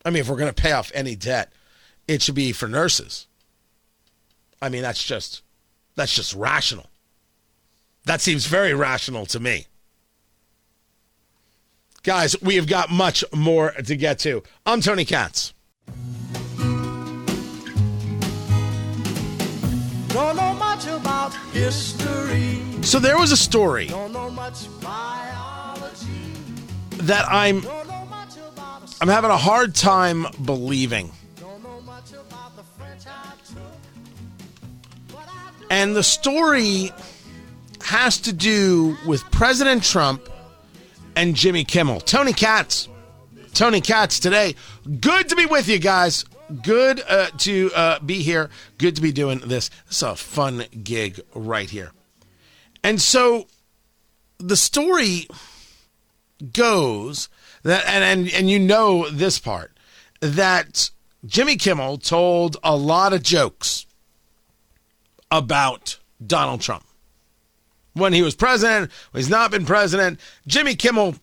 I 0.05 0.11
mean, 0.11 0.23
if 0.23 0.29
we're 0.29 0.37
going 0.37 0.53
to 0.53 0.63
pay 0.63 0.73
off 0.73 0.91
any 0.95 1.15
debt, 1.15 1.53
it 2.09 2.23
should 2.23 2.35
be 2.35 2.53
for 2.53 2.69
nurses. 2.69 3.27
I 4.63 4.69
mean, 4.69 4.83
that's 4.83 5.05
just 5.05 5.43
that's 5.97 6.15
just 6.15 6.35
rational. 6.35 6.87
That 8.07 8.21
seems 8.21 8.47
very 8.47 8.73
rational 8.73 9.27
to 9.27 9.41
me. 9.41 9.67
Guys, 12.03 12.41
we 12.41 12.57
have 12.57 12.67
got 12.67 12.91
much 12.91 13.23
more 13.35 13.73
to 13.73 13.97
get 13.97 14.19
to. 14.21 14.43
I'm 14.65 14.81
Tony 14.81 15.05
Katz. 15.05 15.53
Don't 20.13 20.37
know 20.37 20.55
much 20.55 20.89
about 20.89 21.33
history. 21.53 22.61
So 22.83 22.99
there 22.99 23.17
was 23.17 23.31
a 23.31 23.37
story 23.37 23.87
Don't 23.87 24.13
know 24.13 24.29
much 24.29 24.67
biology. 24.81 26.33
that 27.03 27.27
I'm 27.29 27.61
Don't 27.61 27.87
know 27.87 28.05
much 28.07 28.37
about 28.37 28.83
a 28.83 28.97
I'm 29.01 29.09
having 29.09 29.31
a 29.31 29.37
hard 29.37 29.75
time 29.75 30.27
believing. 30.45 31.13
Don't 31.39 31.63
know 31.63 31.81
much 31.83 32.13
about 32.13 32.57
the 32.57 32.65
French 32.77 33.03
I 33.07 33.35
took. 33.47 33.57
But 35.09 35.29
I 35.29 35.51
do 35.61 35.67
And 35.71 35.95
the 35.95 36.03
story 36.03 36.91
has 37.83 38.19
to 38.23 38.33
do 38.33 38.97
with 39.07 39.23
President 39.31 39.85
Trump 39.85 40.29
and 41.15 41.37
Jimmy 41.37 41.63
Kimmel. 41.65 42.01
Tony 42.01 42.33
Katz. 42.33 42.89
Tony 43.55 43.81
Katz 43.81 44.19
today. 44.19 44.57
Good 45.01 45.29
to 45.29 45.37
be 45.37 45.47
with 45.47 45.69
you 45.69 45.79
guys. 45.79 46.25
Good 46.63 47.03
uh, 47.09 47.31
to 47.39 47.71
uh, 47.75 47.99
be 48.01 48.23
here. 48.23 48.51
Good 48.79 48.97
to 48.97 49.03
be 49.03 49.13
doing 49.13 49.41
this. 49.41 49.71
It's 49.87 50.03
a 50.03 50.17
fun 50.17 50.65
gig 50.83 51.21
right 51.35 51.71
here. 51.71 51.93
And 52.83 53.01
so 53.01 53.47
the 54.39 54.57
story 54.57 55.29
goes 56.53 57.29
that, 57.63 57.85
and, 57.87 58.03
and, 58.03 58.35
and 58.35 58.51
you 58.51 58.59
know 58.59 59.09
this 59.11 59.39
part, 59.39 59.77
that 60.21 60.91
Jimmy 61.27 61.57
Kimmel 61.57 61.99
told 61.99 62.57
a 62.63 62.77
lot 62.77 63.13
of 63.13 63.23
jokes 63.23 63.87
about 65.31 65.99
Donald 66.25 66.61
Trump. 66.61 66.85
When 67.93 68.13
he 68.13 68.23
was 68.23 68.35
president, 68.35 68.91
when 69.11 69.21
he's 69.21 69.31
not 69.31 69.51
been 69.51 69.67
president, 69.67 70.21
Jimmy 70.47 70.75
Kimmel 70.75 71.17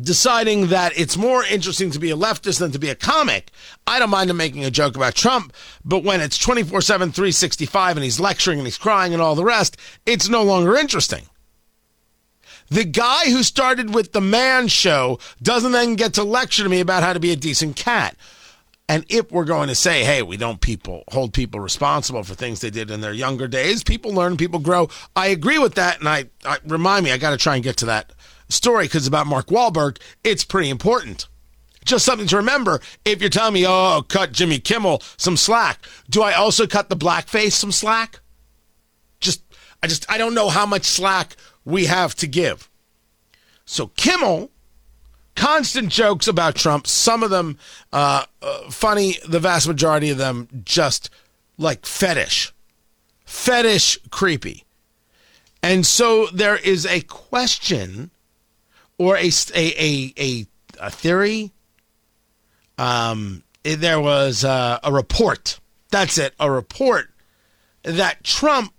deciding 0.00 0.68
that 0.68 0.98
it's 0.98 1.16
more 1.16 1.44
interesting 1.44 1.90
to 1.90 1.98
be 1.98 2.10
a 2.10 2.16
leftist 2.16 2.58
than 2.58 2.72
to 2.72 2.78
be 2.78 2.88
a 2.88 2.94
comic. 2.94 3.50
I 3.86 3.98
don't 3.98 4.10
mind 4.10 4.30
him 4.30 4.36
making 4.36 4.64
a 4.64 4.70
joke 4.70 4.96
about 4.96 5.14
Trump, 5.14 5.52
but 5.84 6.04
when 6.04 6.20
it's 6.20 6.38
24 6.38 6.80
7, 6.80 7.12
365 7.12 7.96
and 7.96 8.04
he's 8.04 8.20
lecturing 8.20 8.58
and 8.58 8.66
he's 8.66 8.78
crying 8.78 9.12
and 9.12 9.22
all 9.22 9.34
the 9.34 9.44
rest, 9.44 9.76
it's 10.06 10.28
no 10.28 10.42
longer 10.42 10.76
interesting. 10.76 11.24
The 12.70 12.84
guy 12.84 13.30
who 13.30 13.42
started 13.42 13.94
with 13.94 14.12
the 14.12 14.20
man 14.20 14.68
show 14.68 15.18
doesn't 15.42 15.72
then 15.72 15.96
get 15.96 16.14
to 16.14 16.22
lecture 16.22 16.62
to 16.62 16.68
me 16.68 16.80
about 16.80 17.02
how 17.02 17.14
to 17.14 17.20
be 17.20 17.32
a 17.32 17.36
decent 17.36 17.76
cat. 17.76 18.14
And 18.88 19.04
if 19.10 19.30
we're 19.30 19.44
going 19.44 19.68
to 19.68 19.74
say, 19.74 20.02
hey, 20.02 20.22
we 20.22 20.38
don't 20.38 20.62
people 20.62 21.04
hold 21.12 21.34
people 21.34 21.60
responsible 21.60 22.22
for 22.22 22.34
things 22.34 22.60
they 22.60 22.70
did 22.70 22.90
in 22.90 23.02
their 23.02 23.12
younger 23.12 23.46
days, 23.46 23.84
people 23.84 24.12
learn, 24.12 24.38
people 24.38 24.60
grow. 24.60 24.88
I 25.14 25.26
agree 25.26 25.58
with 25.58 25.74
that, 25.74 25.98
and 25.98 26.08
I, 26.08 26.24
I 26.44 26.58
remind 26.66 27.04
me, 27.04 27.12
I 27.12 27.18
got 27.18 27.30
to 27.30 27.36
try 27.36 27.54
and 27.54 27.64
get 27.64 27.76
to 27.78 27.86
that 27.86 28.12
story 28.48 28.86
because 28.86 29.06
about 29.06 29.26
Mark 29.26 29.48
Wahlberg, 29.48 29.98
it's 30.24 30.44
pretty 30.44 30.70
important. 30.70 31.28
Just 31.84 32.04
something 32.04 32.26
to 32.28 32.36
remember. 32.36 32.80
If 33.04 33.20
you're 33.20 33.30
telling 33.30 33.54
me, 33.54 33.66
oh, 33.66 34.02
cut 34.08 34.32
Jimmy 34.32 34.58
Kimmel 34.58 35.02
some 35.18 35.36
slack, 35.36 35.84
do 36.08 36.22
I 36.22 36.32
also 36.32 36.66
cut 36.66 36.88
the 36.88 36.96
blackface 36.96 37.52
some 37.52 37.72
slack? 37.72 38.20
Just, 39.20 39.42
I 39.82 39.86
just, 39.86 40.10
I 40.10 40.16
don't 40.16 40.34
know 40.34 40.48
how 40.48 40.64
much 40.64 40.84
slack 40.84 41.36
we 41.64 41.86
have 41.86 42.14
to 42.16 42.26
give. 42.26 42.70
So 43.64 43.88
Kimmel 43.88 44.50
constant 45.38 45.88
jokes 45.88 46.26
about 46.26 46.56
Trump. 46.56 46.86
Some 46.86 47.22
of 47.22 47.30
them 47.30 47.58
uh, 47.92 48.24
uh, 48.42 48.70
funny. 48.70 49.16
The 49.26 49.38
vast 49.38 49.68
majority 49.68 50.10
of 50.10 50.18
them 50.18 50.48
just 50.64 51.10
like 51.56 51.86
fetish, 51.86 52.52
fetish 53.24 53.98
creepy. 54.10 54.64
And 55.62 55.86
so 55.86 56.26
there 56.26 56.56
is 56.56 56.84
a 56.86 57.02
question 57.02 58.10
or 58.98 59.16
a 59.16 59.30
a 59.54 60.12
a, 60.18 60.46
a, 60.80 60.90
theory. 60.90 61.52
Um, 62.76 63.44
there 63.62 64.00
was 64.00 64.44
uh, 64.44 64.80
a 64.82 64.92
report. 64.92 65.60
That's 65.90 66.18
it. 66.18 66.34
A 66.40 66.50
report 66.50 67.10
that 67.84 68.24
Trump 68.24 68.72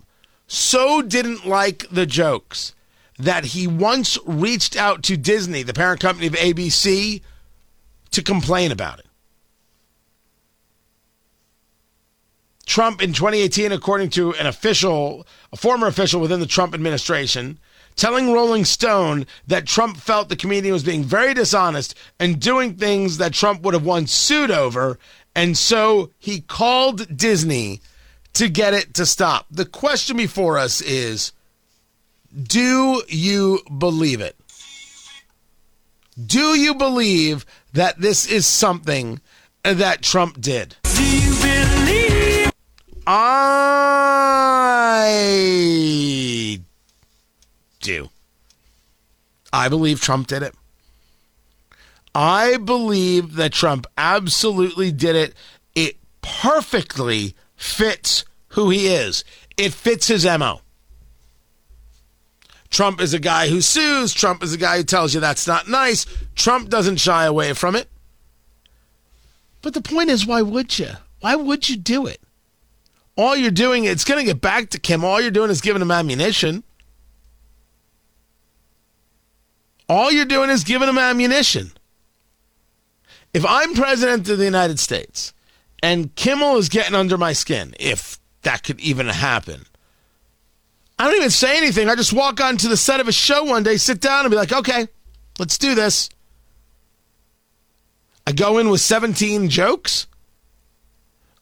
so 0.46 1.00
didn't 1.00 1.46
like 1.46 1.86
the 1.90 2.06
jokes 2.06 2.74
that 3.20 3.44
he 3.44 3.66
once 3.66 4.18
reached 4.26 4.76
out 4.76 5.02
to 5.04 5.16
Disney, 5.16 5.62
the 5.62 5.74
parent 5.74 6.00
company 6.00 6.26
of 6.26 6.34
ABC, 6.34 7.22
to 8.10 8.22
complain 8.22 8.72
about 8.72 8.98
it. 8.98 9.06
Trump 12.66 13.02
in 13.02 13.12
2018, 13.12 13.72
according 13.72 14.10
to 14.10 14.32
an 14.34 14.46
official, 14.46 15.26
a 15.52 15.56
former 15.56 15.88
official 15.88 16.20
within 16.20 16.38
the 16.38 16.46
Trump 16.46 16.72
administration, 16.72 17.58
telling 17.96 18.32
Rolling 18.32 18.64
Stone 18.64 19.26
that 19.48 19.66
Trump 19.66 19.96
felt 19.96 20.28
the 20.28 20.36
comedian 20.36 20.72
was 20.72 20.84
being 20.84 21.02
very 21.02 21.34
dishonest 21.34 21.96
and 22.20 22.40
doing 22.40 22.76
things 22.76 23.18
that 23.18 23.32
Trump 23.32 23.62
would 23.62 23.74
have 23.74 23.84
once 23.84 24.12
sued 24.12 24.52
over. 24.52 24.98
And 25.34 25.58
so 25.58 26.10
he 26.18 26.42
called 26.42 27.16
Disney 27.16 27.80
to 28.34 28.48
get 28.48 28.72
it 28.72 28.94
to 28.94 29.04
stop. 29.04 29.46
The 29.50 29.66
question 29.66 30.16
before 30.16 30.56
us 30.56 30.80
is 30.80 31.32
do 32.42 33.02
you 33.08 33.60
believe 33.78 34.20
it? 34.20 34.36
Do 36.26 36.58
you 36.58 36.74
believe 36.74 37.46
that 37.72 38.00
this 38.00 38.26
is 38.30 38.46
something 38.46 39.20
that 39.62 40.02
Trump 40.02 40.40
did? 40.40 40.76
Do 40.82 41.04
you 41.04 41.30
believe? 41.40 42.52
I 43.06 43.80
do. 47.80 48.10
I 49.52 49.68
believe 49.68 50.00
Trump 50.00 50.28
did 50.28 50.42
it. 50.42 50.54
I 52.14 52.56
believe 52.58 53.34
that 53.36 53.52
Trump 53.52 53.86
absolutely 53.96 54.92
did 54.92 55.16
it. 55.16 55.34
It 55.74 55.96
perfectly 56.22 57.34
fits 57.56 58.24
who 58.48 58.70
he 58.70 58.88
is, 58.88 59.24
it 59.56 59.72
fits 59.72 60.08
his 60.08 60.24
MO. 60.24 60.60
Trump 62.70 63.00
is 63.00 63.12
a 63.12 63.18
guy 63.18 63.48
who 63.48 63.60
sues. 63.60 64.12
Trump 64.14 64.42
is 64.42 64.54
a 64.54 64.58
guy 64.58 64.78
who 64.78 64.84
tells 64.84 65.12
you 65.12 65.20
that's 65.20 65.46
not 65.46 65.68
nice. 65.68 66.06
Trump 66.36 66.68
doesn't 66.68 66.96
shy 66.96 67.24
away 67.24 67.52
from 67.52 67.74
it. 67.74 67.88
But 69.60 69.74
the 69.74 69.82
point 69.82 70.08
is, 70.08 70.26
why 70.26 70.42
would 70.42 70.78
you? 70.78 70.90
Why 71.20 71.36
would 71.36 71.68
you 71.68 71.76
do 71.76 72.06
it? 72.06 72.20
All 73.16 73.36
you're 73.36 73.50
doing, 73.50 73.84
it's 73.84 74.04
going 74.04 74.18
to 74.18 74.24
get 74.24 74.40
back 74.40 74.70
to 74.70 74.80
Kim. 74.80 75.04
All 75.04 75.20
you're 75.20 75.30
doing 75.30 75.50
is 75.50 75.60
giving 75.60 75.82
him 75.82 75.90
ammunition. 75.90 76.62
All 79.88 80.10
you're 80.10 80.24
doing 80.24 80.48
is 80.50 80.64
giving 80.64 80.88
him 80.88 80.96
ammunition. 80.96 81.72
If 83.34 83.44
I'm 83.44 83.74
president 83.74 84.28
of 84.28 84.38
the 84.38 84.44
United 84.44 84.78
States 84.78 85.34
and 85.82 86.14
Kimmel 86.14 86.56
is 86.56 86.68
getting 86.68 86.94
under 86.94 87.18
my 87.18 87.32
skin, 87.32 87.74
if 87.78 88.18
that 88.42 88.62
could 88.62 88.80
even 88.80 89.08
happen, 89.08 89.66
I 91.00 91.04
don't 91.04 91.16
even 91.16 91.30
say 91.30 91.56
anything. 91.56 91.88
I 91.88 91.94
just 91.94 92.12
walk 92.12 92.42
onto 92.42 92.68
the 92.68 92.76
set 92.76 93.00
of 93.00 93.08
a 93.08 93.12
show 93.12 93.44
one 93.44 93.62
day, 93.62 93.78
sit 93.78 94.02
down, 94.02 94.26
and 94.26 94.30
be 94.30 94.36
like, 94.36 94.52
okay, 94.52 94.86
let's 95.38 95.56
do 95.56 95.74
this. 95.74 96.10
I 98.26 98.32
go 98.32 98.58
in 98.58 98.68
with 98.68 98.82
17 98.82 99.48
jokes. 99.48 100.06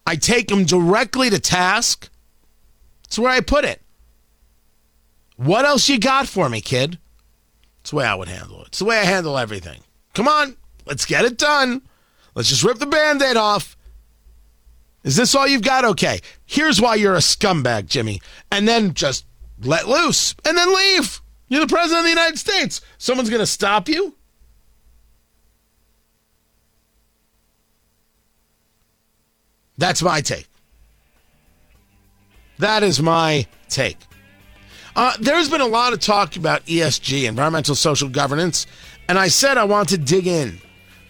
I 0.07 0.15
take 0.15 0.47
them 0.47 0.65
directly 0.65 1.29
to 1.31 1.41
task. 1.41 2.09
That's 3.03 3.19
where 3.19 3.33
I 3.33 3.41
put 3.41 3.65
it. 3.65 3.83
What 5.35 5.65
else 5.65 5.89
you 5.89 5.99
got 5.99 6.29
for 6.29 6.49
me, 6.49 6.61
kid? 6.61 6.97
It's 7.81 7.91
the 7.91 7.97
way 7.97 8.07
I 8.07 8.15
would 8.15 8.29
handle 8.29 8.61
it. 8.61 8.69
It's 8.69 8.79
the 8.79 8.85
way 8.85 9.01
I 9.01 9.05
handle 9.05 9.37
everything. 9.37 9.81
Come 10.15 10.29
on, 10.29 10.57
let's 10.87 11.05
get 11.05 11.25
it 11.25 11.37
done. 11.37 11.83
Let's 12.37 12.49
just 12.49 12.63
rip 12.63 12.79
the 12.79 12.87
band 12.87 13.23
aid 13.23 13.37
off. 13.37 13.77
Is 15.03 15.17
this 15.17 15.35
all 15.35 15.49
you've 15.49 15.63
got? 15.63 15.85
Okay. 15.85 16.21
Here's 16.47 16.81
why 16.81 16.95
you're 16.95 17.15
a 17.15 17.19
scumbag, 17.19 17.87
Jimmy. 17.87 18.21
And 18.53 18.69
then 18.69 18.95
just 18.95 19.25
let 19.63 19.89
loose 19.89 20.35
and 20.45 20.57
then 20.57 20.75
leave. 20.75 21.21
You're 21.49 21.61
the 21.61 21.67
president 21.67 22.01
of 22.01 22.05
the 22.05 22.11
United 22.11 22.39
States. 22.39 22.81
Someone's 22.99 23.31
going 23.31 23.41
to 23.41 23.47
stop 23.47 23.89
you? 23.89 24.15
That's 29.79 30.03
my 30.03 30.21
take. 30.21 30.49
That 32.59 32.83
is 32.83 33.01
my 33.01 33.47
take. 33.69 33.99
Uh, 34.97 35.13
there's 35.21 35.49
been 35.49 35.61
a 35.61 35.67
lot 35.67 35.93
of 35.93 36.01
talk 36.01 36.35
about 36.35 36.67
ESG, 36.67 37.29
environmental 37.29 37.77
social 37.77 38.09
governance, 38.09 38.67
and 39.09 39.17
I 39.17 39.29
said 39.29 39.57
I 39.57 39.65
want 39.65 39.91
to 39.91 39.99
dig 39.99 40.27
in 40.27 40.61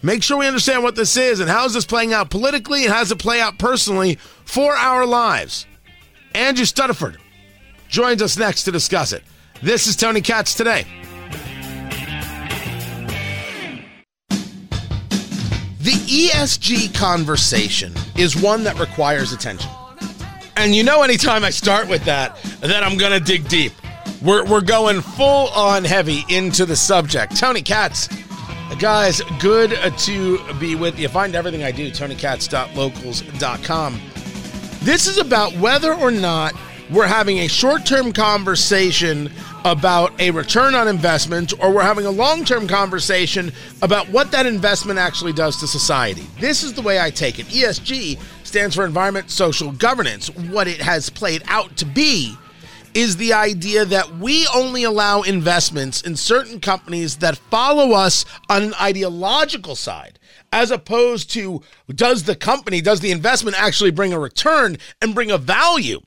Make 0.01 0.23
sure 0.23 0.37
we 0.37 0.47
understand 0.47 0.83
what 0.83 0.95
this 0.95 1.17
is 1.17 1.39
and 1.39 1.49
how 1.49 1.65
is 1.65 1.73
this 1.73 1.85
playing 1.85 2.13
out 2.13 2.29
politically 2.29 2.85
and 2.85 2.93
how 2.93 2.99
does 2.99 3.11
it 3.11 3.19
play 3.19 3.41
out 3.41 3.59
personally 3.59 4.15
for 4.45 4.73
our 4.75 5.05
lives. 5.05 5.65
Andrew 6.33 6.65
Stuttaford 6.65 7.17
joins 7.89 8.21
us 8.21 8.37
next 8.37 8.63
to 8.63 8.71
discuss 8.71 9.11
it. 9.11 9.23
This 9.61 9.87
is 9.87 9.97
Tony 9.97 10.21
Katz 10.21 10.53
today. 10.53 10.85
The 15.81 15.91
ESG 15.91 16.95
conversation 16.95 17.93
is 18.15 18.41
one 18.41 18.63
that 18.63 18.79
requires 18.79 19.33
attention. 19.33 19.69
And 20.55 20.73
you 20.75 20.83
know, 20.83 21.01
anytime 21.01 21.43
I 21.43 21.49
start 21.49 21.89
with 21.89 22.05
that, 22.05 22.37
that 22.61 22.83
I'm 22.83 22.97
going 22.97 23.11
to 23.11 23.19
dig 23.19 23.47
deep. 23.47 23.73
We're, 24.21 24.45
we're 24.45 24.61
going 24.61 25.01
full 25.01 25.47
on 25.49 25.83
heavy 25.83 26.23
into 26.29 26.65
the 26.65 26.75
subject. 26.75 27.37
Tony 27.37 27.61
Katz, 27.61 28.09
guys, 28.77 29.21
good 29.39 29.71
to 29.99 30.53
be 30.55 30.75
with 30.75 30.99
you. 30.99 31.07
Find 31.07 31.33
everything 31.33 31.63
I 31.63 31.71
do, 31.71 31.89
tonykatz.locals.com. 31.89 34.01
This 34.81 35.07
is 35.07 35.17
about 35.17 35.55
whether 35.57 35.93
or 35.93 36.11
not 36.11 36.53
we're 36.91 37.07
having 37.07 37.39
a 37.39 37.47
short 37.47 37.85
term 37.85 38.11
conversation 38.11 39.31
about 39.63 40.19
a 40.19 40.31
return 40.31 40.73
on 40.73 40.87
investment 40.87 41.53
or 41.61 41.71
we're 41.71 41.83
having 41.83 42.05
a 42.05 42.11
long 42.11 42.43
term 42.43 42.67
conversation 42.67 43.51
about 43.81 44.09
what 44.09 44.31
that 44.31 44.45
investment 44.45 44.97
actually 44.97 45.33
does 45.33 45.57
to 45.57 45.67
society. 45.67 46.25
This 46.39 46.63
is 46.63 46.73
the 46.73 46.81
way 46.81 46.99
I 46.99 47.09
take 47.11 47.39
it. 47.39 47.45
ESG 47.47 48.19
stands 48.43 48.75
for 48.75 48.85
environment, 48.85 49.29
social 49.29 49.71
governance. 49.71 50.29
What 50.29 50.67
it 50.67 50.81
has 50.81 51.09
played 51.09 51.43
out 51.47 51.75
to 51.77 51.85
be 51.85 52.35
is 52.95 53.17
the 53.17 53.33
idea 53.33 53.85
that 53.85 54.17
we 54.17 54.47
only 54.47 54.83
allow 54.83 55.21
investments 55.21 56.01
in 56.01 56.15
certain 56.15 56.59
companies 56.59 57.17
that 57.17 57.37
follow 57.37 57.91
us 57.91 58.25
on 58.49 58.63
an 58.63 58.73
ideological 58.81 59.75
side 59.75 60.17
as 60.51 60.71
opposed 60.71 61.29
to 61.31 61.61
does 61.93 62.23
the 62.23 62.35
company, 62.35 62.81
does 62.81 62.99
the 62.99 63.11
investment 63.11 63.61
actually 63.61 63.91
bring 63.91 64.13
a 64.13 64.19
return 64.19 64.77
and 65.01 65.13
bring 65.13 65.29
a 65.29 65.37
value? 65.37 66.01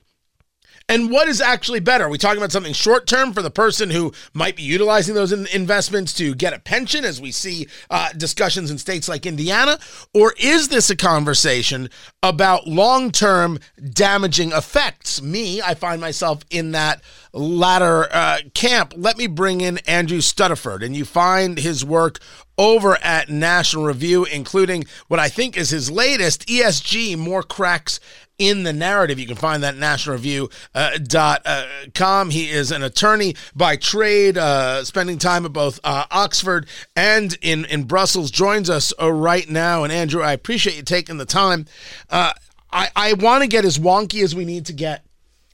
And 0.93 1.09
what 1.09 1.27
is 1.27 1.41
actually 1.41 1.79
better? 1.79 2.03
Are 2.03 2.09
we 2.09 2.19
talking 2.19 2.37
about 2.37 2.51
something 2.51 2.71
short 2.71 3.07
term 3.07 3.33
for 3.33 3.41
the 3.41 3.49
person 3.49 3.89
who 3.89 4.13
might 4.31 4.55
be 4.55 4.61
utilizing 4.61 5.15
those 5.15 5.31
in- 5.31 5.47
investments 5.47 6.13
to 6.13 6.35
get 6.35 6.53
a 6.53 6.59
pension, 6.59 7.03
as 7.03 7.19
we 7.19 7.31
see 7.31 7.65
uh, 7.89 8.13
discussions 8.13 8.69
in 8.69 8.77
states 8.77 9.09
like 9.09 9.25
Indiana? 9.25 9.79
Or 10.13 10.35
is 10.39 10.67
this 10.67 10.91
a 10.91 10.95
conversation 10.95 11.89
about 12.21 12.67
long 12.67 13.09
term 13.09 13.57
damaging 13.91 14.51
effects? 14.51 15.19
Me, 15.19 15.63
I 15.63 15.73
find 15.73 15.99
myself 15.99 16.43
in 16.51 16.73
that 16.73 17.01
latter 17.33 18.07
uh, 18.13 18.41
camp. 18.53 18.93
Let 18.95 19.17
me 19.17 19.25
bring 19.25 19.61
in 19.61 19.79
Andrew 19.87 20.19
Stuttaford, 20.19 20.85
and 20.85 20.95
you 20.95 21.05
find 21.05 21.57
his 21.57 21.83
work 21.83 22.19
over 22.57 22.97
at 23.03 23.29
National 23.29 23.85
Review, 23.85 24.25
including 24.25 24.85
what 25.07 25.19
I 25.19 25.29
think 25.29 25.57
is 25.57 25.69
his 25.69 25.89
latest 25.89 26.47
ESG 26.47 27.17
More 27.17 27.43
Cracks 27.43 27.99
in 28.39 28.63
the 28.63 28.73
narrative. 28.73 29.19
You 29.19 29.27
can 29.27 29.35
find 29.35 29.61
that 29.63 29.75
at 29.75 29.79
nationalreview.com. 29.79 32.29
He 32.29 32.49
is 32.49 32.71
an 32.71 32.83
attorney 32.83 33.35
by 33.55 33.77
trade, 33.77 34.37
uh, 34.37 34.83
spending 34.83 35.17
time 35.17 35.45
at 35.45 35.53
both 35.53 35.79
uh, 35.83 36.05
Oxford 36.11 36.67
and 36.95 37.37
in, 37.41 37.65
in 37.65 37.83
Brussels. 37.83 38.31
Joins 38.31 38.69
us 38.69 38.93
uh, 39.01 39.11
right 39.11 39.49
now. 39.49 39.83
And 39.83 39.93
Andrew, 39.93 40.21
I 40.21 40.33
appreciate 40.33 40.75
you 40.75 40.83
taking 40.83 41.17
the 41.17 41.25
time. 41.25 41.65
Uh, 42.09 42.33
I, 42.71 42.89
I 42.95 43.13
want 43.13 43.43
to 43.43 43.47
get 43.47 43.65
as 43.65 43.77
wonky 43.77 44.23
as 44.23 44.35
we 44.35 44.45
need 44.45 44.65
to 44.65 44.73
get, 44.73 45.05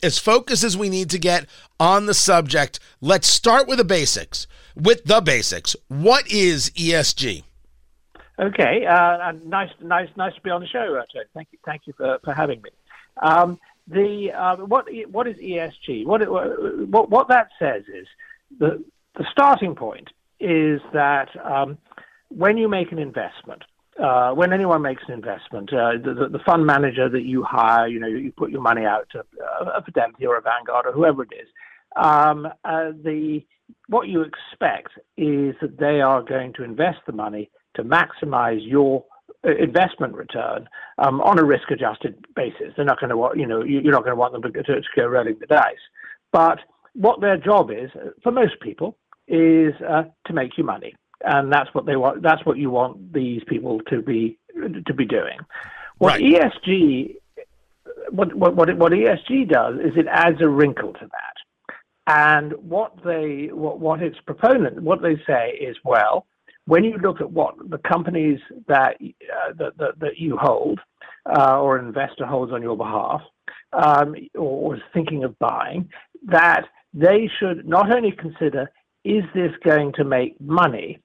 as 0.02 0.18
focused 0.18 0.64
as 0.64 0.78
we 0.78 0.90
need 0.90 1.10
to 1.10 1.20
get 1.20 1.48
on 1.80 2.06
the 2.06 2.14
subject. 2.14 2.80
Let's 3.02 3.28
start 3.28 3.68
with 3.68 3.78
the 3.78 3.84
basics. 3.84 4.48
With 4.80 5.04
the 5.04 5.20
basics, 5.22 5.76
what 5.90 6.32
is 6.32 6.70
ESG? 6.72 7.44
Okay, 8.40 8.86
uh, 8.86 9.34
nice, 9.44 9.70
nice, 9.82 10.08
nice 10.16 10.34
to 10.36 10.42
be 10.42 10.50
on 10.50 10.62
the 10.62 10.68
show, 10.68 10.98
uh, 10.98 11.04
Thank 11.34 11.50
you, 11.52 11.60
thank 11.66 11.82
you 11.86 11.94
for, 11.98 12.20
for 12.24 12.34
having 12.34 12.62
me. 12.62 12.70
Um, 13.22 13.60
the 13.88 14.32
uh, 14.32 14.56
what 14.58 14.88
what 15.12 15.28
is 15.28 15.36
ESG? 15.38 16.06
What, 16.06 16.22
it, 16.22 16.30
what 16.32 17.10
what 17.10 17.28
that 17.28 17.50
says 17.58 17.84
is 17.94 18.08
the 18.60 18.84
the 19.18 19.26
starting 19.32 19.76
point 19.76 20.10
is 20.40 20.80
that 20.94 21.30
um, 21.44 21.78
when 22.30 22.58
you 22.58 22.70
make 22.70 22.92
an 22.94 23.00
investment, 23.00 23.64
uh, 24.02 24.32
when 24.32 24.54
anyone 24.54 24.82
makes 24.82 25.04
an 25.08 25.14
investment, 25.14 25.74
uh, 25.74 25.94
the, 25.94 26.30
the, 26.32 26.40
fund 26.46 26.66
manager 26.66 27.10
that 27.10 27.24
you 27.24 27.44
hire, 27.44 27.88
you 27.88 28.00
know, 28.00 28.08
you 28.08 28.32
put 28.32 28.52
your 28.52 28.62
money 28.62 28.86
out 28.86 29.10
to 29.12 29.20
uh, 29.20 29.72
a 29.76 29.84
Fidelity 29.84 30.26
or 30.26 30.38
a 30.38 30.42
Vanguard 30.42 30.86
or 30.86 30.94
whoever 30.94 31.24
it 31.24 31.30
is. 31.34 31.48
Um, 31.98 32.48
uh, 32.64 32.92
the 33.04 33.44
what 33.88 34.08
you 34.08 34.22
expect 34.22 34.90
is 35.18 35.56
that 35.62 35.78
they 35.80 36.02
are 36.02 36.22
going 36.22 36.54
to 36.54 36.64
invest 36.64 37.00
the 37.06 37.14
money 37.14 37.50
to 37.76 37.84
maximize 37.84 38.60
your 38.62 39.04
uh, 39.46 39.56
investment 39.56 40.14
return 40.14 40.68
um, 40.98 41.22
on 41.22 41.40
a 41.40 41.44
risk-adjusted 41.44 42.26
basis. 42.36 42.74
They're 42.76 42.86
not 42.86 43.00
going 43.00 43.10
to, 43.10 43.18
want, 43.18 43.40
you 43.40 43.48
know, 43.48 43.64
you're 43.64 43.94
not 43.94 44.04
going 44.04 44.12
to 44.12 44.20
want 44.20 44.34
them 44.34 44.42
to, 44.42 44.64
to, 44.64 44.82
go 44.96 45.06
rolling 45.06 45.38
the 45.40 45.46
dice. 45.46 45.76
But 46.32 46.60
what 46.94 47.22
their 47.22 47.38
job 47.38 47.72
is, 47.72 47.90
uh, 47.96 48.10
for 48.22 48.32
most 48.32 48.60
people, 48.62 48.98
is 49.28 49.74
uh, 49.88 50.04
to 50.26 50.34
make 50.34 50.58
you 50.58 50.64
money, 50.64 50.96
and 51.24 51.54
that's 51.54 51.74
what 51.74 51.86
they 51.86 51.96
want. 51.96 52.22
That's 52.22 52.46
what 52.46 52.58
you 52.58 52.70
want 52.70 53.14
these 53.14 53.42
people 53.48 53.80
to 53.90 54.02
be 54.02 54.38
to 54.86 54.94
be 54.94 55.06
doing. 55.06 55.40
What 56.00 56.20
right. 56.20 56.22
ESG, 56.22 57.16
what, 58.10 58.34
what 58.34 58.56
what 58.56 58.76
what 58.78 58.92
ESG 58.92 59.50
does 59.50 59.76
is 59.76 59.94
it 59.96 60.08
adds 60.10 60.42
a 60.42 60.50
wrinkle 60.50 60.94
to 60.94 61.06
that. 61.06 61.39
And 62.10 62.54
what 62.54 62.94
they 63.06 63.50
what, 63.54 63.80
what 63.80 64.02
its 64.02 64.18
proponent 64.26 64.82
what 64.82 65.04
they 65.04 65.16
say 65.28 65.52
is 65.62 65.78
well, 65.86 66.26
when 66.66 66.84
you 66.84 66.98
look 66.98 67.22
at 67.22 67.32
what 67.32 67.54
the 67.70 67.78
companies 67.78 68.40
that 68.68 68.96
uh, 69.00 69.54
that, 69.60 69.78
that, 69.78 70.00
that, 70.00 70.18
you 70.18 70.36
hold 70.36 70.80
uh, 71.38 71.60
or 71.60 71.78
an 71.78 71.86
investor 71.86 72.26
holds 72.26 72.52
on 72.52 72.64
your 72.64 72.76
behalf 72.76 73.22
um, 73.74 74.16
or, 74.34 74.72
or 74.72 74.76
is 74.76 74.82
thinking 74.92 75.24
of 75.24 75.38
buying, 75.38 75.88
that 76.24 76.64
they 76.96 77.30
should 77.40 77.68
not 77.68 77.96
only 77.96 78.12
consider 78.12 78.72
is 79.06 79.24
this 79.36 79.52
going 79.64 79.94
to 79.94 80.04
make 80.04 80.42
money, 80.42 80.98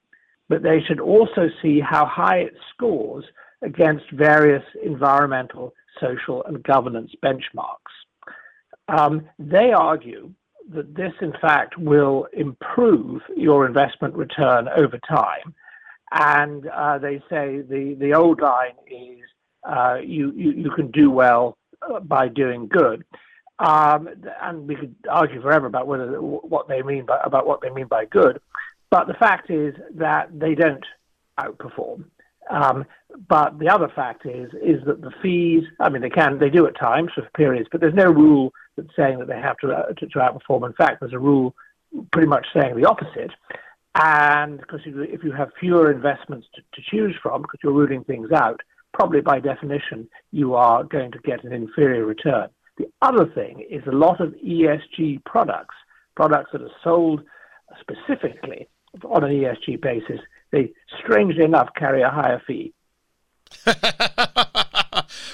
but 0.49 0.63
they 0.63 0.81
should 0.87 0.99
also 0.99 1.49
see 1.61 1.79
how 1.79 2.07
high 2.07 2.39
it 2.39 2.55
scores 2.73 3.25
against 3.61 4.09
various 4.11 4.63
environmental, 4.83 5.71
social, 6.01 6.43
and 6.45 6.63
governance 6.63 7.11
benchmarks. 7.23 7.93
Um, 8.87 9.29
they 9.37 9.71
argue 9.71 10.31
that 10.73 10.95
this, 10.95 11.13
in 11.21 11.33
fact, 11.41 11.77
will 11.77 12.27
improve 12.33 13.21
your 13.35 13.65
investment 13.65 14.15
return 14.15 14.67
over 14.69 14.97
time. 15.07 15.53
And 16.11 16.67
uh, 16.67 16.97
they 16.97 17.17
say 17.29 17.61
the, 17.61 17.95
the 17.99 18.13
old 18.13 18.41
line 18.41 18.75
is 18.87 19.19
uh, 19.63 19.95
you, 20.03 20.31
you, 20.35 20.51
you, 20.51 20.71
can 20.71 20.91
do 20.91 21.09
well 21.09 21.57
uh, 21.81 21.99
by 21.99 22.27
doing 22.27 22.67
good. 22.67 23.03
Um, 23.59 24.09
and 24.41 24.67
we 24.67 24.75
could 24.75 24.95
argue 25.09 25.41
forever 25.41 25.65
about 25.65 25.87
whether 25.87 26.21
what 26.21 26.67
they 26.67 26.81
mean 26.81 27.05
by 27.05 27.19
about 27.23 27.47
what 27.47 27.61
they 27.61 27.69
mean 27.69 27.87
by 27.87 28.03
good, 28.05 28.41
but 28.89 29.07
the 29.07 29.13
fact 29.13 29.49
is 29.49 29.73
that 29.95 30.27
they 30.37 30.55
don't 30.55 30.83
outperform. 31.39 32.03
Um, 32.49 32.85
but 33.29 33.57
the 33.57 33.69
other 33.69 33.89
fact 33.95 34.25
is 34.25 34.51
is 34.61 34.83
that 34.85 34.99
the 35.01 35.11
fees. 35.21 35.63
I 35.79 35.87
mean, 35.87 36.01
they 36.01 36.09
can 36.09 36.37
they 36.37 36.49
do 36.49 36.67
at 36.67 36.77
times 36.77 37.11
for 37.15 37.21
periods, 37.35 37.69
but 37.71 37.79
there's 37.79 37.93
no 37.93 38.11
rule 38.11 38.51
that's 38.75 38.95
saying 38.95 39.19
that 39.19 39.27
they 39.27 39.39
have 39.39 39.57
to, 39.57 39.71
uh, 39.71 39.87
to, 39.87 40.07
to 40.07 40.19
outperform. 40.19 40.65
In 40.65 40.73
fact, 40.73 40.99
there's 40.99 41.13
a 41.13 41.19
rule 41.19 41.55
pretty 42.11 42.27
much 42.27 42.45
saying 42.53 42.75
the 42.75 42.87
opposite. 42.87 43.31
And 43.95 44.59
because 44.59 44.81
if 44.85 45.23
you 45.23 45.31
have 45.31 45.49
fewer 45.59 45.91
investments 45.91 46.47
to, 46.55 46.61
to 46.61 46.81
choose 46.89 47.15
from, 47.21 47.41
because 47.41 47.59
you're 47.63 47.73
ruling 47.73 48.03
things 48.03 48.31
out, 48.31 48.59
probably 48.93 49.21
by 49.21 49.39
definition 49.39 50.07
you 50.31 50.55
are 50.55 50.83
going 50.83 51.11
to 51.11 51.19
get 51.19 51.43
an 51.43 51.53
inferior 51.53 52.05
return. 52.05 52.49
The 52.77 52.87
other 53.01 53.25
thing 53.25 53.65
is 53.69 53.83
a 53.87 53.95
lot 53.95 54.19
of 54.19 54.33
ESG 54.33 55.23
products, 55.23 55.75
products 56.15 56.49
that 56.51 56.61
are 56.61 56.69
sold 56.83 57.21
specifically 57.79 58.67
on 59.03 59.23
an 59.23 59.31
ESG 59.31 59.81
basis, 59.81 60.19
they 60.51 60.73
strangely 61.03 61.43
enough 61.43 61.69
carry 61.77 62.01
a 62.01 62.09
higher 62.09 62.41
fee. 62.45 62.73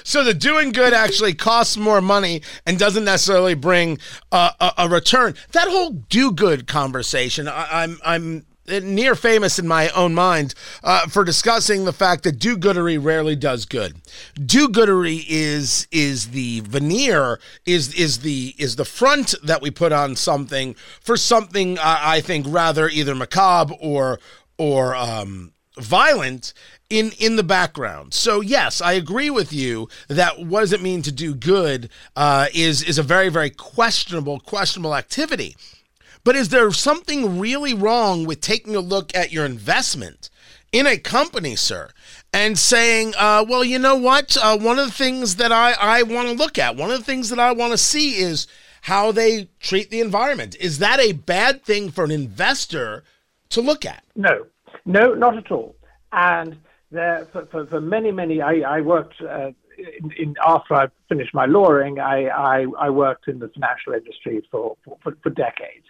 so 0.04 0.24
the 0.24 0.34
doing 0.34 0.72
good 0.72 0.92
actually 0.92 1.34
costs 1.34 1.76
more 1.76 2.00
money 2.00 2.42
and 2.66 2.78
doesn't 2.78 3.04
necessarily 3.04 3.54
bring 3.54 3.98
a, 4.30 4.72
a, 4.78 4.88
return. 4.88 5.34
That 5.52 5.68
whole 5.68 5.90
do 5.90 6.32
good 6.32 6.66
conversation, 6.66 7.48
I, 7.48 7.68
I'm 7.70 7.98
I'm 8.04 8.46
near 8.66 9.14
famous 9.14 9.58
in 9.58 9.66
my 9.66 9.88
own 9.90 10.14
mind 10.14 10.54
uh, 10.84 11.06
for 11.08 11.24
discussing 11.24 11.84
the 11.84 11.92
fact 11.92 12.22
that 12.22 12.38
do-goodery 12.38 13.02
rarely 13.02 13.34
does 13.34 13.64
good. 13.64 13.96
Do-goodery 14.34 15.24
is 15.28 15.88
is 15.90 16.30
the 16.30 16.60
veneer, 16.60 17.40
is 17.66 17.94
is 17.94 18.20
the 18.20 18.54
is 18.58 18.76
the 18.76 18.84
front 18.84 19.34
that 19.42 19.62
we 19.62 19.70
put 19.70 19.92
on 19.92 20.16
something 20.16 20.74
for 21.00 21.16
something 21.16 21.78
uh, 21.78 21.82
I 22.00 22.20
think 22.20 22.46
rather 22.48 22.88
either 22.88 23.14
macabre 23.14 23.74
or 23.80 24.20
or 24.58 24.94
um, 24.94 25.52
violent 25.78 26.52
in 26.90 27.12
in 27.18 27.36
the 27.36 27.42
background. 27.42 28.14
So 28.14 28.40
yes, 28.40 28.80
I 28.80 28.92
agree 28.92 29.30
with 29.30 29.52
you 29.52 29.88
that 30.08 30.44
what 30.44 30.60
does 30.60 30.72
it 30.72 30.82
mean 30.82 31.02
to 31.02 31.12
do 31.12 31.34
good 31.34 31.88
uh, 32.16 32.48
is 32.54 32.82
is 32.82 32.98
a 32.98 33.02
very 33.02 33.28
very 33.28 33.50
questionable 33.50 34.40
questionable 34.40 34.94
activity. 34.94 35.56
But 36.24 36.36
is 36.36 36.50
there 36.50 36.70
something 36.70 37.40
really 37.40 37.74
wrong 37.74 38.26
with 38.26 38.40
taking 38.40 38.76
a 38.76 38.80
look 38.80 39.14
at 39.14 39.32
your 39.32 39.44
investment 39.44 40.30
in 40.70 40.86
a 40.86 40.96
company, 40.96 41.56
sir, 41.56 41.90
and 42.32 42.58
saying, 42.58 43.14
uh, 43.18 43.44
well, 43.48 43.64
you 43.64 43.78
know 43.78 43.96
what? 43.96 44.36
Uh, 44.40 44.56
one 44.56 44.78
of 44.78 44.86
the 44.86 44.92
things 44.92 45.36
that 45.36 45.52
I, 45.52 45.72
I 45.72 46.02
want 46.04 46.28
to 46.28 46.34
look 46.34 46.58
at, 46.58 46.76
one 46.76 46.90
of 46.90 46.98
the 46.98 47.04
things 47.04 47.28
that 47.30 47.40
I 47.40 47.52
want 47.52 47.72
to 47.72 47.78
see 47.78 48.18
is 48.18 48.46
how 48.82 49.12
they 49.12 49.48
treat 49.60 49.90
the 49.90 50.00
environment. 50.00 50.56
Is 50.58 50.78
that 50.78 51.00
a 51.00 51.12
bad 51.12 51.64
thing 51.64 51.90
for 51.90 52.04
an 52.04 52.10
investor 52.10 53.04
to 53.50 53.60
look 53.60 53.84
at? 53.84 54.02
No, 54.16 54.46
no, 54.84 55.14
not 55.14 55.36
at 55.36 55.50
all. 55.50 55.76
And 56.12 56.58
there, 56.90 57.26
for, 57.32 57.46
for, 57.46 57.66
for 57.66 57.80
many, 57.80 58.12
many, 58.12 58.40
I, 58.42 58.60
I 58.60 58.80
worked 58.80 59.20
uh, 59.20 59.50
in, 59.78 60.12
in, 60.18 60.34
after 60.44 60.74
I 60.74 60.88
finished 61.08 61.34
my 61.34 61.46
lawyering, 61.46 61.98
I, 61.98 62.26
I, 62.26 62.66
I 62.78 62.90
worked 62.90 63.28
in 63.28 63.38
the 63.38 63.48
financial 63.48 63.94
industry 63.94 64.46
for, 64.50 64.76
for, 65.02 65.16
for 65.22 65.30
decades. 65.30 65.86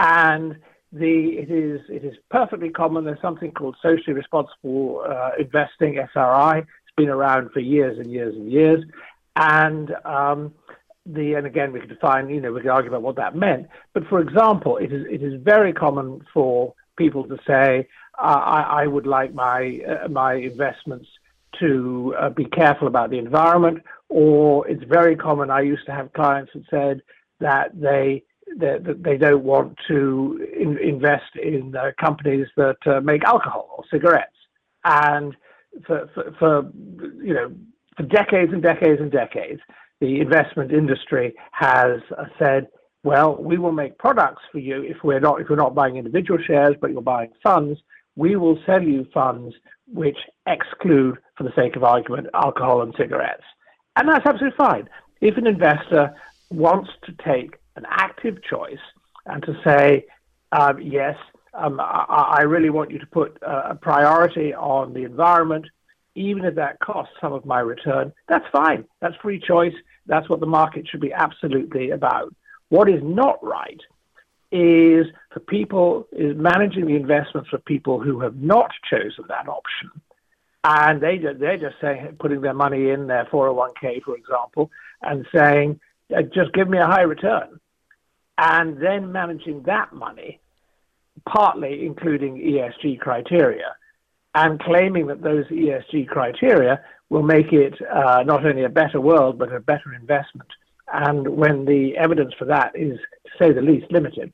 And 0.00 0.56
the, 0.92 1.38
it 1.38 1.50
is 1.50 1.80
it 1.88 2.04
is 2.04 2.16
perfectly 2.30 2.68
common. 2.68 3.04
There's 3.04 3.20
something 3.22 3.52
called 3.52 3.76
socially 3.82 4.12
responsible 4.12 5.02
uh, 5.08 5.30
investing 5.38 5.98
(SRI). 6.12 6.58
It's 6.58 6.96
been 6.96 7.08
around 7.08 7.50
for 7.52 7.60
years 7.60 7.98
and 7.98 8.12
years 8.12 8.34
and 8.34 8.52
years, 8.52 8.84
and 9.36 9.94
um, 10.04 10.52
the 11.06 11.34
and 11.34 11.46
again 11.46 11.72
we 11.72 11.80
could 11.80 11.88
define 11.88 12.28
you 12.28 12.42
know 12.42 12.52
we 12.52 12.60
could 12.60 12.70
argue 12.70 12.90
about 12.90 13.02
what 13.02 13.16
that 13.16 13.34
meant. 13.34 13.68
But 13.94 14.06
for 14.08 14.20
example, 14.20 14.76
it 14.76 14.92
is 14.92 15.06
it 15.10 15.22
is 15.22 15.40
very 15.42 15.72
common 15.72 16.26
for 16.34 16.74
people 16.96 17.24
to 17.24 17.38
say 17.46 17.88
I, 18.26 18.82
I 18.82 18.86
would 18.86 19.06
like 19.06 19.34
my 19.34 19.80
uh, 19.86 20.08
my 20.08 20.34
investments 20.34 21.08
to 21.60 22.14
uh, 22.18 22.30
be 22.30 22.44
careful 22.46 22.88
about 22.88 23.10
the 23.10 23.18
environment, 23.18 23.82
or 24.08 24.66
it's 24.68 24.84
very 24.84 25.16
common. 25.16 25.50
I 25.50 25.60
used 25.60 25.86
to 25.86 25.92
have 25.92 26.12
clients 26.12 26.52
that 26.54 26.64
said 26.70 27.02
that 27.40 27.78
they 27.78 28.24
that 28.58 29.02
they 29.02 29.16
don't 29.16 29.44
want 29.44 29.78
to 29.88 30.46
in, 30.58 30.78
invest 30.78 31.36
in 31.42 31.74
uh, 31.74 31.92
companies 31.98 32.46
that 32.56 32.76
uh, 32.86 33.00
make 33.00 33.24
alcohol 33.24 33.70
or 33.78 33.84
cigarettes. 33.90 34.36
And 34.84 35.34
for, 35.86 36.10
for, 36.14 36.34
for, 36.38 36.70
you 37.22 37.34
know 37.34 37.54
for 37.96 38.02
decades 38.04 38.52
and 38.52 38.62
decades 38.62 39.00
and 39.00 39.10
decades, 39.10 39.60
the 40.00 40.20
investment 40.20 40.72
industry 40.72 41.34
has 41.52 42.00
uh, 42.16 42.24
said, 42.38 42.68
well, 43.04 43.36
we 43.36 43.58
will 43.58 43.72
make 43.72 43.98
products 43.98 44.42
for 44.50 44.58
you 44.58 44.82
if 44.82 44.96
we're 45.02 45.20
not 45.20 45.40
if 45.40 45.48
we're 45.48 45.56
not 45.56 45.74
buying 45.74 45.96
individual 45.96 46.38
shares, 46.44 46.76
but 46.80 46.90
you're 46.90 47.02
buying 47.02 47.32
funds. 47.42 47.78
We 48.16 48.36
will 48.36 48.58
sell 48.66 48.82
you 48.82 49.06
funds 49.12 49.54
which 49.86 50.18
exclude, 50.46 51.18
for 51.36 51.44
the 51.44 51.52
sake 51.56 51.76
of 51.76 51.84
argument, 51.84 52.28
alcohol 52.34 52.82
and 52.82 52.94
cigarettes, 52.96 53.44
and 53.96 54.08
that's 54.08 54.26
absolutely 54.26 54.56
fine. 54.56 54.88
If 55.20 55.36
an 55.36 55.46
investor 55.46 56.14
wants 56.50 56.90
to 57.04 57.12
take 57.24 57.56
an 57.76 57.84
active 57.88 58.42
choice 58.42 58.80
and 59.26 59.42
to 59.44 59.54
say, 59.64 60.06
um, 60.52 60.80
yes, 60.80 61.16
um, 61.54 61.80
I, 61.80 62.38
I, 62.38 62.42
really 62.42 62.70
want 62.70 62.90
you 62.90 62.98
to 62.98 63.06
put 63.06 63.38
a 63.42 63.74
priority 63.74 64.54
on 64.54 64.92
the 64.92 65.04
environment, 65.04 65.66
even 66.14 66.44
if 66.44 66.54
that 66.56 66.78
costs 66.80 67.14
some 67.20 67.32
of 67.32 67.44
my 67.44 67.60
return, 67.60 68.12
that's 68.28 68.44
fine. 68.52 68.84
That's 69.00 69.16
free 69.16 69.40
choice. 69.40 69.74
That's 70.06 70.28
what 70.28 70.40
the 70.40 70.46
market 70.46 70.86
should 70.88 71.00
be 71.00 71.12
absolutely 71.12 71.90
about. 71.90 72.34
What 72.68 72.88
is 72.88 73.00
not 73.02 73.42
right 73.42 73.80
is 74.52 75.06
for 75.32 75.40
people, 75.40 76.06
is 76.12 76.36
managing 76.36 76.86
the 76.86 76.96
investments 76.96 77.48
for 77.48 77.58
people 77.58 78.00
who 78.00 78.20
have 78.20 78.36
not 78.36 78.70
chosen 78.88 79.24
that 79.28 79.48
option. 79.48 79.90
And 80.64 81.00
they, 81.00 81.18
they're 81.18 81.58
just 81.58 81.76
saying, 81.80 82.16
putting 82.20 82.40
their 82.40 82.54
money 82.54 82.90
in 82.90 83.08
their 83.08 83.24
401k, 83.24 84.02
for 84.04 84.16
example, 84.16 84.70
and 85.00 85.26
saying, 85.34 85.80
uh, 86.16 86.22
just 86.22 86.52
give 86.52 86.68
me 86.68 86.78
a 86.78 86.86
high 86.86 87.02
return 87.02 87.58
and 88.38 88.78
then 88.78 89.12
managing 89.12 89.62
that 89.62 89.92
money, 89.92 90.40
partly 91.28 91.84
including 91.84 92.36
ESG 92.36 92.98
criteria, 92.98 93.76
and 94.34 94.58
claiming 94.60 95.06
that 95.08 95.22
those 95.22 95.46
ESG 95.46 96.08
criteria 96.08 96.82
will 97.10 97.22
make 97.22 97.52
it 97.52 97.74
uh, 97.82 98.22
not 98.24 98.44
only 98.46 98.64
a 98.64 98.68
better 98.68 99.00
world 99.00 99.38
but 99.38 99.52
a 99.52 99.60
better 99.60 99.94
investment. 99.94 100.48
And 100.92 101.28
when 101.28 101.66
the 101.66 101.96
evidence 101.96 102.32
for 102.38 102.46
that 102.46 102.72
is, 102.74 102.98
to 102.98 103.30
say 103.38 103.52
the 103.52 103.60
least, 103.60 103.90
limited. 103.92 104.32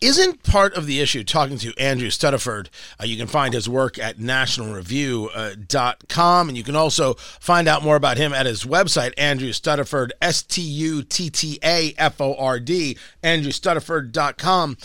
Isn't 0.00 0.42
part 0.42 0.74
of 0.74 0.86
the 0.86 1.00
issue 1.00 1.24
talking 1.24 1.58
to 1.58 1.78
Andrew 1.78 2.08
Stuttaford? 2.08 2.68
Uh, 2.98 3.04
you 3.04 3.18
can 3.18 3.26
find 3.26 3.52
his 3.52 3.68
work 3.68 3.98
at 3.98 4.16
nationalreview.com, 4.16 6.46
uh, 6.46 6.48
and 6.48 6.56
you 6.56 6.64
can 6.64 6.76
also 6.76 7.14
find 7.14 7.68
out 7.68 7.82
more 7.82 7.96
about 7.96 8.16
him 8.16 8.32
at 8.32 8.46
his 8.46 8.64
website, 8.64 9.12
Andrew 9.18 9.50
Stuttaford, 9.50 10.12
S 10.22 10.42
T 10.42 10.62
U 10.62 11.02
T 11.02 11.28
T 11.28 11.58
A 11.62 11.92
F 11.98 12.18
O 12.20 12.34
R 12.34 12.58
D, 12.58 12.96
andrewstuttaford.com. 13.22 14.78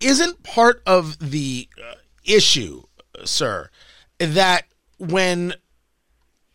Isn't 0.00 0.42
part 0.42 0.82
of 0.86 1.30
the 1.30 1.68
uh, 1.82 1.94
issue, 2.24 2.82
sir, 3.24 3.70
that 4.18 4.64
when 4.98 5.54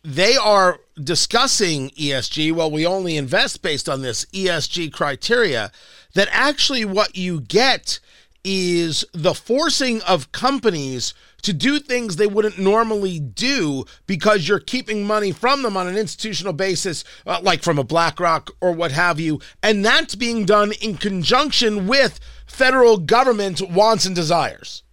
they 0.06 0.36
are 0.36 0.78
discussing 1.02 1.90
ESG, 1.90 2.52
well, 2.52 2.70
we 2.70 2.86
only 2.86 3.16
invest 3.16 3.60
based 3.60 3.88
on 3.88 4.02
this 4.02 4.24
ESG 4.26 4.92
criteria, 4.92 5.72
that 6.14 6.28
actually 6.30 6.84
what 6.84 7.16
you 7.16 7.40
get 7.40 7.98
is 8.44 9.04
the 9.12 9.34
forcing 9.34 10.00
of 10.02 10.30
companies 10.30 11.12
to 11.42 11.52
do 11.52 11.80
things 11.80 12.14
they 12.14 12.28
wouldn't 12.28 12.56
normally 12.56 13.18
do 13.18 13.84
because 14.06 14.46
you're 14.46 14.60
keeping 14.60 15.04
money 15.04 15.32
from 15.32 15.62
them 15.62 15.76
on 15.76 15.88
an 15.88 15.96
institutional 15.96 16.52
basis, 16.52 17.02
uh, 17.26 17.40
like 17.42 17.64
from 17.64 17.76
a 17.76 17.84
BlackRock 17.84 18.52
or 18.60 18.70
what 18.70 18.92
have 18.92 19.18
you. 19.18 19.40
And 19.60 19.84
that's 19.84 20.14
being 20.14 20.44
done 20.44 20.70
in 20.80 20.98
conjunction 20.98 21.88
with 21.88 22.20
federal 22.46 22.98
government 22.98 23.60
wants 23.60 24.06
and 24.06 24.14
desires. 24.14 24.84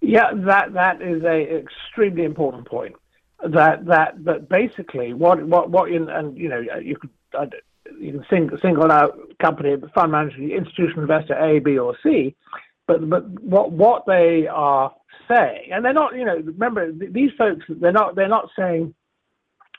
Yeah, 0.00 0.32
that 0.34 0.74
that 0.74 1.00
is 1.00 1.22
a 1.22 1.60
extremely 1.60 2.24
important 2.24 2.66
point 2.66 2.96
that 3.42 3.84
that 3.86 4.24
that 4.24 4.48
basically 4.48 5.12
what 5.12 5.42
what 5.44 5.70
what 5.70 5.90
in, 5.90 6.08
and 6.08 6.36
you 6.36 6.48
know 6.48 6.62
you 6.82 6.96
could 6.96 7.10
uh, 7.38 7.46
you 7.98 8.12
can 8.12 8.24
sing, 8.30 8.50
single 8.62 8.90
out 8.90 9.18
company 9.40 9.76
fund 9.94 10.12
manager 10.12 10.40
institutional 10.42 11.02
investor 11.02 11.34
A 11.34 11.58
B 11.58 11.78
or 11.78 11.96
C, 12.02 12.34
but 12.86 13.08
but 13.08 13.28
what 13.42 13.72
what 13.72 14.06
they 14.06 14.46
are 14.46 14.94
saying 15.28 15.70
and 15.72 15.84
they're 15.84 15.92
not 15.92 16.14
you 16.16 16.24
know 16.24 16.36
remember 16.36 16.92
these 16.92 17.30
folks 17.36 17.64
they're 17.68 17.92
not 17.92 18.14
they're 18.14 18.28
not 18.28 18.48
saying 18.58 18.94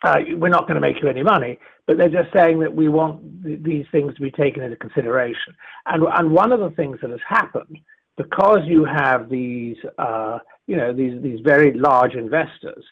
uh, 0.04 0.18
we're 0.36 0.50
not 0.50 0.68
going 0.68 0.76
to 0.76 0.82
make 0.82 1.02
you 1.02 1.10
any 1.10 1.24
money, 1.24 1.58
but 1.88 1.98
they're 1.98 2.10
just 2.10 2.32
saying 2.34 2.60
that 2.60 2.76
we 2.76 2.90
want 2.90 3.44
th- 3.44 3.64
these 3.64 3.86
things 3.92 4.14
to 4.14 4.22
be 4.22 4.30
taken 4.30 4.62
into 4.62 4.76
consideration. 4.76 5.56
And 5.86 6.04
and 6.14 6.32
one 6.32 6.52
of 6.52 6.60
the 6.60 6.70
things 6.72 7.00
that 7.02 7.10
has 7.10 7.20
happened 7.28 7.80
because 8.18 8.60
you 8.66 8.86
have 8.86 9.30
these 9.30 9.78
uh, 9.98 10.40
you 10.68 10.76
know 10.76 10.94
these 10.94 11.22
these 11.22 11.40
very 11.42 11.74
large 11.74 12.14
investors 12.14 12.84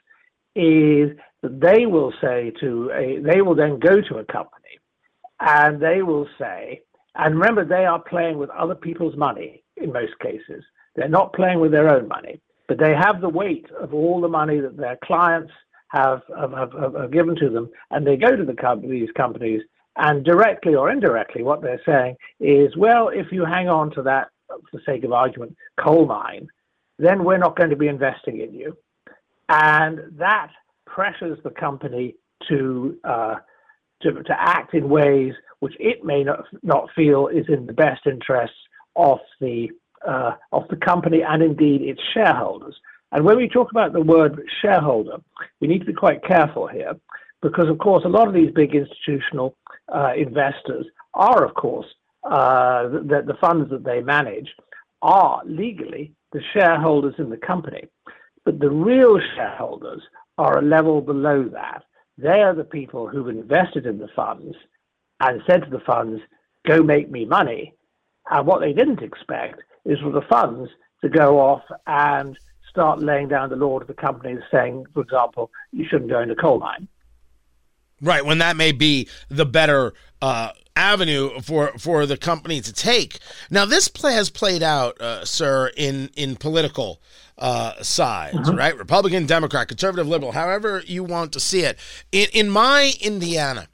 is 0.56 1.18
that 1.42 1.60
they 1.60 1.86
will 1.86 2.14
say 2.22 2.52
to 2.60 2.92
a, 2.92 3.20
they 3.20 3.42
will 3.42 3.56
then 3.56 3.80
go 3.80 4.02
to 4.02 4.18
a 4.18 4.26
company 4.26 4.80
and 5.40 5.82
they 5.82 6.02
will 6.02 6.28
say, 6.40 6.82
and 7.16 7.36
remember, 7.36 7.66
they 7.66 7.86
are 7.86 8.02
playing 8.02 8.38
with 8.38 8.50
other 8.52 8.76
people's 8.76 9.16
money 9.16 9.64
in 9.78 9.92
most 9.92 10.18
cases. 10.20 10.64
They're 10.96 11.10
not 11.10 11.34
playing 11.34 11.60
with 11.60 11.72
their 11.72 11.90
own 11.90 12.08
money, 12.08 12.40
but 12.68 12.80
they 12.80 12.94
have 12.94 13.22
the 13.22 13.30
weight 13.30 13.68
of 13.80 13.94
all 13.94 14.22
the 14.22 14.28
money 14.28 14.60
that 14.60 14.78
their 14.78 14.98
clients 15.04 15.52
have, 15.90 16.22
have, 16.38 16.54
have, 16.54 16.74
have 16.96 17.12
given 17.12 17.36
to 17.36 17.50
them, 17.50 17.70
and 17.92 18.06
they 18.06 18.18
go 18.18 18.36
to 18.36 18.46
the 18.46 18.56
company, 18.56 19.00
these 19.00 19.12
companies, 19.16 19.62
and 19.98 20.26
directly 20.26 20.74
or 20.74 20.90
indirectly, 20.90 21.44
what 21.44 21.62
they're 21.62 21.82
saying 21.86 22.16
is, 22.40 22.76
well, 22.76 23.10
if 23.10 23.32
you 23.32 23.46
hang 23.46 23.70
on 23.70 23.92
to 23.92 24.02
that, 24.04 24.30
for 24.48 24.60
the 24.78 24.84
sake 24.86 25.04
of 25.04 25.12
argument, 25.12 25.56
coal 25.80 26.06
mine, 26.06 26.48
then 26.98 27.24
we're 27.24 27.38
not 27.38 27.56
going 27.56 27.70
to 27.70 27.76
be 27.76 27.88
investing 27.88 28.40
in 28.42 28.54
you. 28.54 28.76
And 29.50 30.00
that 30.18 30.50
pressures 30.86 31.40
the 31.44 31.50
company 31.52 32.16
to, 32.50 32.98
uh, 33.04 33.36
to, 34.02 34.12
to 34.12 34.36
act 34.38 34.74
in 34.74 34.90
ways 34.90 35.34
which 35.60 35.74
it 35.80 36.04
may 36.04 36.24
not, 36.24 36.46
not 36.62 36.90
feel 36.96 37.28
is 37.28 37.46
in 37.48 37.66
the 37.66 37.74
best 37.74 38.02
interests 38.06 38.58
of 38.96 39.20
the, 39.40 39.70
uh, 40.08 40.32
of 40.52 40.64
the 40.70 40.76
company 40.76 41.22
and 41.28 41.42
indeed 41.42 41.82
its 41.82 42.02
shareholders. 42.14 42.76
And 43.12 43.24
when 43.24 43.38
we 43.38 43.48
talk 43.48 43.72
about 43.72 43.94
the 43.94 44.02
word 44.02 44.42
shareholder, 44.62 45.18
we 45.62 45.68
need 45.68 45.80
to 45.80 45.86
be 45.86 45.94
quite 45.94 46.24
careful 46.24 46.68
here 46.68 46.94
because, 47.42 47.70
of 47.70 47.78
course, 47.78 48.04
a 48.06 48.10
lot 48.10 48.28
of 48.28 48.34
these 48.34 48.52
big 48.52 48.74
institutional 48.74 49.56
uh, 49.94 50.14
investors 50.18 50.86
are, 51.14 51.46
of 51.46 51.54
course, 51.54 51.86
uh, 52.24 52.88
the, 52.88 53.24
the 53.26 53.38
funds 53.40 53.70
that 53.70 53.84
they 53.84 54.02
manage 54.02 54.50
are 55.02 55.42
legally 55.46 56.14
the 56.32 56.42
shareholders 56.54 57.14
in 57.18 57.30
the 57.30 57.38
company. 57.38 57.88
But 58.46 58.60
the 58.60 58.70
real 58.70 59.20
shareholders 59.36 60.02
are 60.38 60.60
a 60.60 60.62
level 60.62 61.02
below 61.02 61.44
that. 61.54 61.84
They 62.18 62.42
are 62.42 62.54
the 62.54 62.64
people 62.64 63.08
who've 63.08 63.30
invested 63.30 63.86
in 63.86 63.98
the 63.98 64.10
funds 64.16 64.56
and 65.20 65.42
said 65.48 65.64
to 65.64 65.70
the 65.70 65.80
funds, 65.80 66.22
go 66.68 66.84
make 66.84 67.10
me 67.10 67.26
money. 67.26 67.74
And 68.30 68.46
what 68.46 68.62
they 68.62 68.74
didn't 68.74 69.02
expect 69.02 69.62
is 69.86 70.00
for 70.00 70.12
the 70.12 70.22
funds 70.30 70.70
to 71.02 71.10
go 71.10 71.40
off 71.40 71.64
and 71.88 72.38
start 72.70 73.00
laying 73.00 73.28
down 73.28 73.50
the 73.50 73.56
law 73.56 73.80
to 73.80 73.86
the 73.86 73.94
companies 73.94 74.40
saying, 74.52 74.86
for 74.94 75.02
example, 75.02 75.52
you 75.72 75.86
shouldn't 75.90 76.10
go 76.10 76.22
into 76.22 76.36
coal 76.36 76.60
mine. 76.60 76.88
Right, 78.02 78.26
when 78.26 78.40
that 78.40 78.58
may 78.58 78.72
be 78.72 79.08
the 79.30 79.46
better 79.46 79.94
uh, 80.22 80.50
avenue 80.76 81.40
for 81.42 81.72
for 81.78 82.06
the 82.06 82.18
company 82.18 82.60
to 82.60 82.74
take. 82.74 83.20
Now, 83.50 83.66
this 83.66 83.88
play 83.88 84.14
has 84.14 84.30
played 84.30 84.64
out, 84.64 85.00
uh, 85.00 85.24
sir, 85.24 85.72
in 85.78 86.10
in 86.16 86.36
political 86.36 87.02
uh, 87.38 87.82
sides, 87.82 88.52
right? 88.54 88.78
Republican, 88.78 89.26
Democrat, 89.26 89.68
conservative, 89.68 90.08
liberal, 90.08 90.32
however 90.32 90.84
you 90.86 91.04
want 91.04 91.34
to 91.34 91.40
see 91.40 91.62
it. 91.62 91.78
In, 92.12 92.28
in 92.34 92.50
my 92.50 92.94
Indiana, 93.02 93.68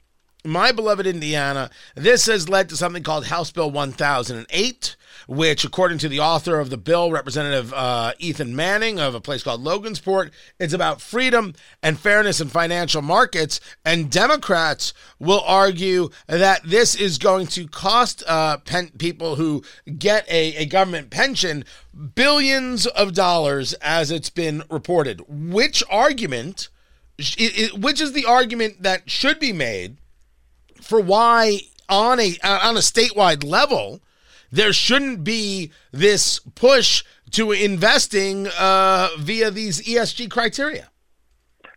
my 0.44 0.72
beloved 0.72 1.06
Indiana, 1.06 1.70
this 1.94 2.26
has 2.26 2.48
led 2.48 2.68
to 2.70 2.76
something 2.76 3.02
called 3.02 3.26
House 3.26 3.50
Bill 3.50 3.70
1008, 3.70 4.96
which, 5.30 5.64
according 5.64 5.96
to 5.96 6.08
the 6.08 6.18
author 6.18 6.58
of 6.58 6.70
the 6.70 6.76
bill, 6.76 7.12
Representative 7.12 7.72
uh, 7.72 8.12
Ethan 8.18 8.56
Manning 8.56 8.98
of 8.98 9.14
a 9.14 9.20
place 9.20 9.44
called 9.44 9.62
Logansport, 9.62 10.32
is 10.58 10.74
about 10.74 11.00
freedom 11.00 11.54
and 11.84 12.00
fairness 12.00 12.40
in 12.40 12.48
financial 12.48 13.00
markets. 13.00 13.60
And 13.84 14.10
Democrats 14.10 14.92
will 15.20 15.40
argue 15.46 16.10
that 16.26 16.64
this 16.64 16.96
is 16.96 17.16
going 17.16 17.46
to 17.46 17.68
cost 17.68 18.24
uh, 18.26 18.58
pen- 18.58 18.90
people 18.98 19.36
who 19.36 19.62
get 19.98 20.28
a, 20.28 20.56
a 20.56 20.66
government 20.66 21.10
pension 21.10 21.64
billions 22.16 22.88
of 22.88 23.14
dollars, 23.14 23.72
as 23.74 24.10
it's 24.10 24.30
been 24.30 24.64
reported. 24.68 25.22
Which 25.28 25.84
argument? 25.88 26.70
Which 27.18 28.00
is 28.00 28.14
the 28.14 28.24
argument 28.26 28.82
that 28.82 29.08
should 29.08 29.38
be 29.38 29.52
made 29.52 29.98
for 30.80 30.98
why 30.98 31.60
on 31.88 32.18
a 32.18 32.36
on 32.42 32.76
a 32.76 32.80
statewide 32.80 33.44
level 33.44 34.00
there 34.50 34.72
shouldn't 34.72 35.24
be 35.24 35.72
this 35.92 36.40
push 36.54 37.04
to 37.32 37.52
investing 37.52 38.48
uh, 38.58 39.08
via 39.18 39.50
these 39.50 39.82
ESG 39.82 40.30
criteria? 40.30 40.88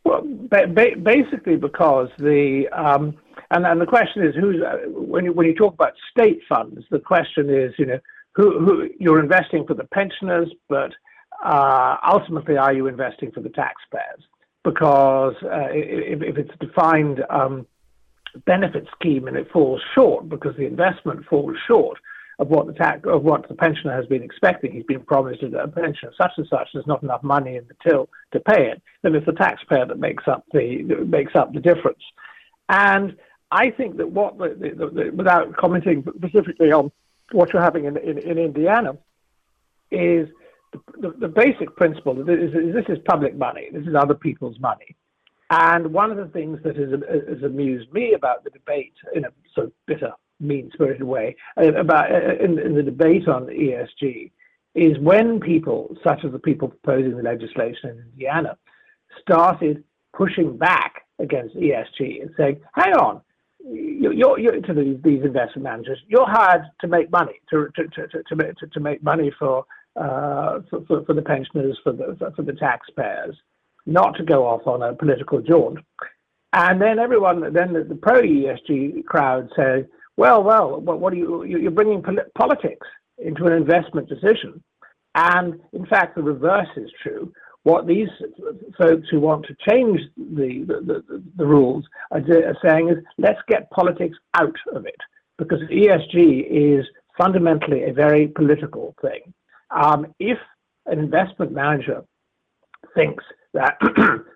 Well, 0.03 0.21
ba- 0.25 0.67
ba- 0.67 0.97
basically 1.01 1.55
because 1.55 2.09
the 2.17 2.67
um, 2.73 3.15
and 3.51 3.65
and 3.65 3.79
the 3.79 3.85
question 3.85 4.25
is 4.25 4.35
who's 4.35 4.61
uh, 4.61 4.77
when 4.89 5.25
you 5.25 5.33
when 5.33 5.45
you 5.45 5.55
talk 5.55 5.73
about 5.73 5.93
state 6.11 6.41
funds, 6.49 6.83
the 6.89 6.99
question 6.99 7.49
is 7.49 7.73
you 7.77 7.85
know 7.85 7.99
who 8.35 8.59
who 8.59 8.89
you're 8.99 9.19
investing 9.19 9.65
for 9.65 9.75
the 9.75 9.85
pensioners, 9.85 10.49
but 10.67 10.91
uh, 11.45 11.97
ultimately 12.11 12.57
are 12.57 12.73
you 12.73 12.87
investing 12.87 13.31
for 13.31 13.41
the 13.41 13.49
taxpayers? 13.49 14.23
Because 14.63 15.35
uh, 15.43 15.67
if, 15.71 16.21
if 16.21 16.37
it's 16.37 16.51
a 16.53 16.65
defined 16.65 17.23
um, 17.29 17.67
benefit 18.45 18.87
scheme 18.97 19.27
and 19.27 19.37
it 19.37 19.51
falls 19.51 19.81
short 19.93 20.29
because 20.29 20.55
the 20.57 20.65
investment 20.65 21.25
falls 21.25 21.55
short 21.67 21.97
of 22.39 22.47
what 22.47 22.67
the 22.67 22.73
tax 22.73 23.01
of 23.05 23.23
what 23.23 23.47
the 23.47 23.55
pensioner 23.55 23.95
has 23.95 24.05
been 24.07 24.23
expecting. 24.23 24.71
He's 24.71 24.83
been 24.83 25.01
promised 25.01 25.43
a 25.43 25.67
pension 25.67 26.07
of 26.07 26.15
such 26.15 26.31
and 26.37 26.47
such. 26.47 26.69
There's 26.73 26.87
not 26.87 27.03
enough 27.03 27.23
money 27.23 27.57
in 27.57 27.67
the 27.67 27.75
till 27.87 28.09
to 28.31 28.39
pay 28.39 28.69
it. 28.71 28.81
Then 29.01 29.15
it's 29.15 29.25
the 29.25 29.33
taxpayer 29.33 29.85
that 29.85 29.99
makes 29.99 30.27
up 30.27 30.45
the 30.51 30.83
makes 31.07 31.35
up 31.35 31.53
the 31.53 31.59
difference. 31.59 32.01
And 32.69 33.15
I 33.51 33.69
think 33.69 33.97
that 33.97 34.09
what 34.09 34.37
the, 34.37 34.73
the, 34.75 34.87
the, 34.87 35.11
without 35.11 35.55
commenting 35.55 36.03
specifically 36.17 36.71
on 36.71 36.91
what 37.31 37.53
you're 37.53 37.61
having 37.61 37.85
in, 37.85 37.97
in, 37.97 38.17
in 38.17 38.37
Indiana 38.37 38.97
is 39.91 40.27
the, 40.99 41.13
the, 41.19 41.27
basic 41.27 41.75
principle 41.75 42.15
that 42.15 42.29
is, 42.29 42.53
is 42.53 42.73
this 42.73 42.85
is 42.89 42.97
public 43.05 43.37
money. 43.37 43.69
This 43.71 43.85
is 43.85 43.93
other 43.95 44.15
people's 44.15 44.59
money. 44.59 44.95
And 45.51 45.93
one 45.93 46.09
of 46.09 46.17
the 46.17 46.25
things 46.27 46.59
that 46.63 46.75
has, 46.77 46.89
has 47.29 47.43
amused 47.43 47.91
me 47.93 48.13
about 48.13 48.43
the 48.43 48.49
debate 48.49 48.93
in 49.13 49.25
a 49.25 49.29
sort 49.53 49.67
of 49.67 49.73
bitter 49.85 50.13
mean 50.39 50.69
spirited 50.73 51.03
way 51.03 51.35
uh, 51.57 51.73
about 51.73 52.11
uh, 52.11 52.35
in, 52.43 52.59
in, 52.59 52.75
the 52.75 52.83
debate 52.83 53.27
on 53.27 53.45
ESG 53.45 54.31
is 54.75 54.97
when 54.99 55.39
people, 55.39 55.95
such 56.03 56.23
as 56.25 56.31
the 56.31 56.39
people 56.39 56.67
proposing 56.67 57.15
the 57.15 57.23
legislation 57.23 57.91
in 57.91 57.99
Indiana, 57.99 58.57
started 59.21 59.83
pushing 60.13 60.57
back 60.57 61.03
against 61.19 61.55
ESG 61.55 62.21
and 62.21 62.31
saying, 62.37 62.59
hang 62.73 62.93
on, 62.93 63.21
you're, 63.63 64.39
you're, 64.39 64.61
to 64.61 64.73
the, 64.73 64.99
these 65.03 65.23
investment 65.23 65.63
managers, 65.63 65.99
you're 66.07 66.29
hired 66.29 66.63
to 66.81 66.87
make 66.87 67.11
money, 67.11 67.39
to, 67.49 67.69
to, 67.75 67.87
to, 67.87 68.07
to, 68.07 68.67
to 68.67 68.79
make 68.79 69.03
money 69.03 69.31
for, 69.37 69.65
uh, 69.95 70.59
for, 70.69 70.83
for, 70.87 71.05
for, 71.05 71.13
the 71.13 71.21
pensioners, 71.21 71.77
for 71.83 71.93
the, 71.93 72.17
for 72.35 72.41
the 72.41 72.53
taxpayers, 72.53 73.35
not 73.85 74.15
to 74.17 74.23
go 74.23 74.45
off 74.45 74.65
on 74.65 74.81
a 74.81 74.93
political 74.93 75.39
jaunt. 75.41 75.79
And 76.53 76.81
then 76.81 76.99
everyone, 76.99 77.53
then 77.53 77.73
the, 77.73 77.83
the 77.83 77.95
pro 77.95 78.21
ESG 78.21 79.05
crowd 79.05 79.49
says, 79.55 79.85
well, 80.17 80.43
well, 80.43 80.79
what, 80.79 80.99
what 80.99 81.13
are 81.13 81.17
you? 81.17 81.43
You're 81.43 81.71
bringing 81.71 82.03
politics 82.37 82.87
into 83.17 83.45
an 83.45 83.53
investment 83.53 84.09
decision, 84.09 84.63
and 85.15 85.59
in 85.73 85.85
fact, 85.85 86.15
the 86.15 86.23
reverse 86.23 86.67
is 86.77 86.89
true. 87.01 87.31
What 87.63 87.87
these 87.87 88.09
folks 88.77 89.07
who 89.09 89.19
want 89.19 89.45
to 89.45 89.55
change 89.67 89.99
the 90.17 90.65
the, 90.67 91.03
the, 91.07 91.23
the 91.35 91.45
rules 91.45 91.85
are, 92.11 92.19
are 92.19 92.57
saying 92.63 92.89
is, 92.89 92.97
let's 93.17 93.39
get 93.47 93.69
politics 93.71 94.17
out 94.35 94.55
of 94.73 94.85
it, 94.85 94.99
because 95.37 95.59
ESG 95.71 96.47
is 96.49 96.85
fundamentally 97.17 97.83
a 97.83 97.93
very 97.93 98.27
political 98.27 98.95
thing. 99.01 99.33
Um, 99.71 100.13
if 100.19 100.37
an 100.85 100.99
investment 100.99 101.51
manager 101.51 102.03
thinks 102.95 103.23
that, 103.53 103.77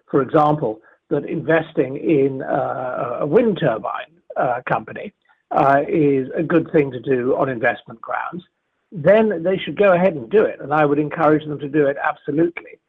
for 0.11 0.21
example, 0.21 0.79
that 1.09 1.25
investing 1.25 1.97
in 1.97 2.41
uh, 2.41 3.19
a 3.21 3.27
wind 3.27 3.59
turbine 3.59 4.11
uh, 4.35 4.61
company 4.67 5.13
uh, 5.51 5.81
is 5.88 6.29
a 6.36 6.43
good 6.43 6.71
thing 6.71 6.91
to 6.91 6.99
do 6.99 7.36
on 7.36 7.49
investment 7.49 8.01
grounds, 8.01 8.43
then 8.91 9.43
they 9.43 9.57
should 9.57 9.77
go 9.77 9.93
ahead 9.93 10.13
and 10.13 10.29
do 10.29 10.43
it. 10.43 10.60
And 10.60 10.73
I 10.73 10.86
would 10.86 10.99
encourage 10.99 11.45
them 11.45 11.60
to 11.60 11.69
do 11.69 11.88
it 11.88 11.97
absolutely. 12.03 12.79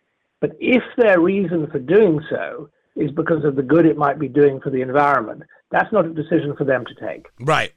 But 0.41 0.57
if 0.61 0.83
their 0.97 1.21
reason 1.21 1.69
for 1.71 1.79
doing 1.79 2.21
so 2.31 2.71
is 2.97 3.11
because 3.11 3.45
of 3.45 3.57
the 3.57 3.63
good 3.63 3.87
it 3.87 3.97
might 3.97 4.19
be 4.19 4.29
doing 4.29 4.61
for 4.61 4.69
the 4.71 4.83
environment, 4.83 5.45
that's 5.71 5.93
not 5.93 6.07
a 6.07 6.11
decision 6.11 6.55
for 6.57 6.65
them 6.65 6.85
to 6.87 6.95
take. 6.95 7.27
Right. 7.41 7.73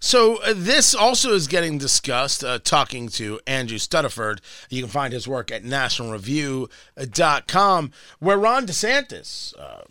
So 0.00 0.42
uh, 0.42 0.52
this 0.54 0.94
also 0.94 1.32
is 1.32 1.46
getting 1.46 1.78
discussed. 1.78 2.44
Uh, 2.44 2.58
talking 2.58 3.08
to 3.10 3.40
Andrew 3.46 3.78
Stuttaford, 3.78 4.40
you 4.68 4.82
can 4.82 4.90
find 4.90 5.14
his 5.14 5.28
work 5.28 5.50
at 5.50 5.62
NationalReview.com, 5.62 7.90
where 8.18 8.38
Ron 8.38 8.66
DeSantis, 8.66 9.58
uh, 9.58 9.84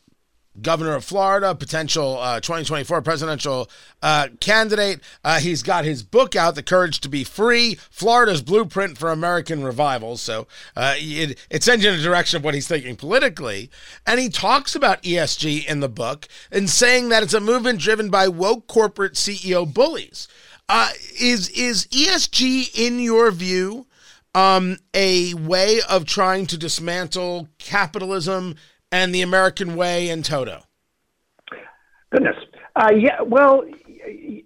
governor 0.61 0.95
of 0.95 1.03
Florida, 1.03 1.55
potential 1.55 2.19
uh, 2.19 2.39
2024 2.39 3.01
presidential 3.01 3.69
uh, 4.01 4.27
candidate. 4.39 4.99
Uh, 5.23 5.39
he's 5.39 5.63
got 5.63 5.85
his 5.85 6.03
book 6.03 6.35
out, 6.35 6.55
The 6.55 6.63
Courage 6.63 6.99
to 7.01 7.09
Be 7.09 7.23
Free 7.23 7.75
Florida's 7.89 8.41
Blueprint 8.41 8.97
for 8.97 9.11
American 9.11 9.63
Revival. 9.63 10.17
So 10.17 10.47
uh, 10.75 10.95
it, 10.97 11.39
it 11.49 11.63
sends 11.63 11.83
you 11.83 11.91
in 11.91 11.97
the 11.97 12.03
direction 12.03 12.37
of 12.37 12.43
what 12.43 12.53
he's 12.53 12.67
thinking 12.67 12.95
politically. 12.95 13.69
And 14.05 14.19
he 14.19 14.29
talks 14.29 14.75
about 14.75 15.03
ESG 15.03 15.65
in 15.65 15.79
the 15.79 15.89
book 15.89 16.27
and 16.51 16.69
saying 16.69 17.09
that 17.09 17.23
it's 17.23 17.33
a 17.33 17.39
movement 17.39 17.79
driven 17.79 18.09
by 18.09 18.27
woke 18.27 18.67
corporate 18.67 19.13
CEO 19.13 19.71
bullies. 19.71 20.27
Uh, 20.69 20.89
is, 21.19 21.49
is 21.49 21.87
ESG, 21.87 22.77
in 22.79 22.99
your 22.99 23.31
view, 23.31 23.85
um, 24.35 24.77
a 24.93 25.33
way 25.33 25.79
of 25.89 26.05
trying 26.05 26.47
to 26.47 26.57
dismantle 26.57 27.49
capitalism 27.59 28.55
and 28.93 29.13
the 29.13 29.23
American 29.23 29.75
Way 29.75 30.09
in 30.09 30.21
toto? 30.21 30.63
Goodness. 32.11 32.35
Uh, 32.75 32.91
yeah, 32.95 33.21
well, 33.21 33.63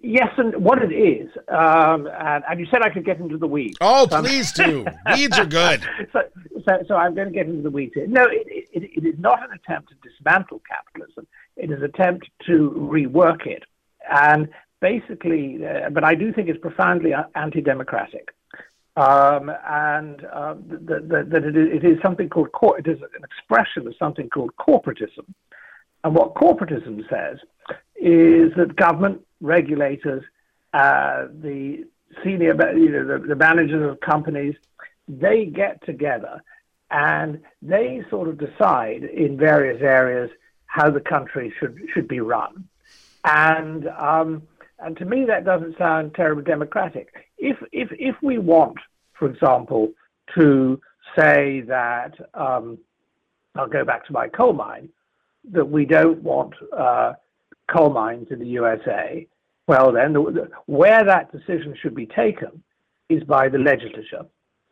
yes, 0.02 0.28
and 0.38 0.56
what 0.56 0.82
it 0.82 0.92
is, 0.92 1.28
um, 1.48 2.08
and, 2.18 2.44
and, 2.48 2.58
you 2.58 2.66
said 2.70 2.82
I 2.82 2.88
could 2.88 3.04
get 3.04 3.18
into 3.20 3.36
the 3.36 3.46
weeds. 3.46 3.76
Oh, 3.80 4.06
please 4.10 4.52
do. 4.52 4.86
weeds 5.14 5.38
are 5.38 5.46
good. 5.46 5.82
So, 6.12 6.20
so, 6.66 6.78
so, 6.88 6.94
I'm 6.94 7.14
going 7.14 7.28
to 7.28 7.34
get 7.34 7.46
into 7.46 7.62
the 7.62 7.70
weeds 7.70 7.92
here. 7.94 8.06
No, 8.06 8.22
it, 8.22 8.68
it, 8.72 8.90
it 8.96 9.06
is 9.06 9.18
not 9.18 9.42
an 9.42 9.50
attempt 9.52 9.90
to 9.90 10.08
dismantle 10.08 10.62
capitalism. 10.68 11.26
It 11.56 11.70
is 11.70 11.78
an 11.78 11.84
attempt 11.84 12.28
to 12.46 12.70
rework 12.92 13.46
it, 13.46 13.64
and 14.10 14.48
basically, 14.80 15.60
uh, 15.64 15.90
but 15.90 16.04
I 16.04 16.14
do 16.14 16.32
think 16.32 16.48
it's 16.48 16.60
profoundly 16.60 17.12
anti-democratic 17.34 18.28
um, 18.98 19.48
and 19.48 20.18
that, 20.18 21.08
that, 21.08 21.30
that 21.30 21.44
it, 21.44 21.56
is, 21.56 21.68
it 21.72 21.84
is 21.84 22.02
something 22.02 22.28
called 22.28 22.50
cor- 22.50 22.78
it 22.78 22.88
is 22.88 22.98
an 23.00 23.22
expression 23.22 23.86
of 23.86 23.94
something 23.96 24.28
called 24.28 24.50
corporatism. 24.56 25.26
And 26.02 26.14
what 26.16 26.34
corporatism 26.34 27.08
says 27.08 27.38
is 27.94 28.52
that 28.56 28.74
government 28.74 29.20
regulators, 29.40 30.24
uh, 30.72 31.26
the 31.30 31.84
senior, 32.24 32.54
you 32.76 32.90
know, 32.90 33.04
the, 33.06 33.24
the 33.24 33.36
managers 33.36 33.88
of 33.88 34.00
companies, 34.00 34.56
they 35.06 35.44
get 35.46 35.84
together 35.86 36.42
and 36.90 37.40
they 37.62 38.02
sort 38.10 38.28
of 38.28 38.38
decide 38.38 39.04
in 39.04 39.36
various 39.36 39.80
areas 39.80 40.28
how 40.66 40.90
the 40.90 41.00
country 41.00 41.52
should 41.60 41.78
should 41.94 42.08
be 42.08 42.20
run. 42.20 42.68
And 43.24 43.86
um, 43.88 44.42
and 44.80 44.96
to 44.96 45.04
me, 45.04 45.24
that 45.26 45.44
doesn't 45.44 45.78
sound 45.78 46.14
terribly 46.14 46.44
democratic. 46.44 47.27
If, 47.38 47.56
if, 47.72 47.88
if 47.92 48.16
we 48.22 48.38
want, 48.38 48.78
for 49.18 49.28
example, 49.28 49.92
to 50.36 50.80
say 51.16 51.62
that, 51.62 52.12
um, 52.34 52.78
I'll 53.54 53.68
go 53.68 53.84
back 53.84 54.06
to 54.06 54.12
my 54.12 54.28
coal 54.28 54.52
mine, 54.52 54.88
that 55.52 55.64
we 55.64 55.84
don't 55.84 56.22
want 56.22 56.54
uh, 56.76 57.14
coal 57.74 57.90
mines 57.90 58.28
in 58.30 58.38
the 58.38 58.46
USA, 58.46 59.26
well, 59.66 59.92
then 59.92 60.12
the, 60.14 60.50
where 60.66 61.04
that 61.04 61.30
decision 61.30 61.76
should 61.80 61.94
be 61.94 62.06
taken 62.06 62.62
is 63.08 63.22
by 63.24 63.48
the 63.48 63.58
legislature. 63.58 64.24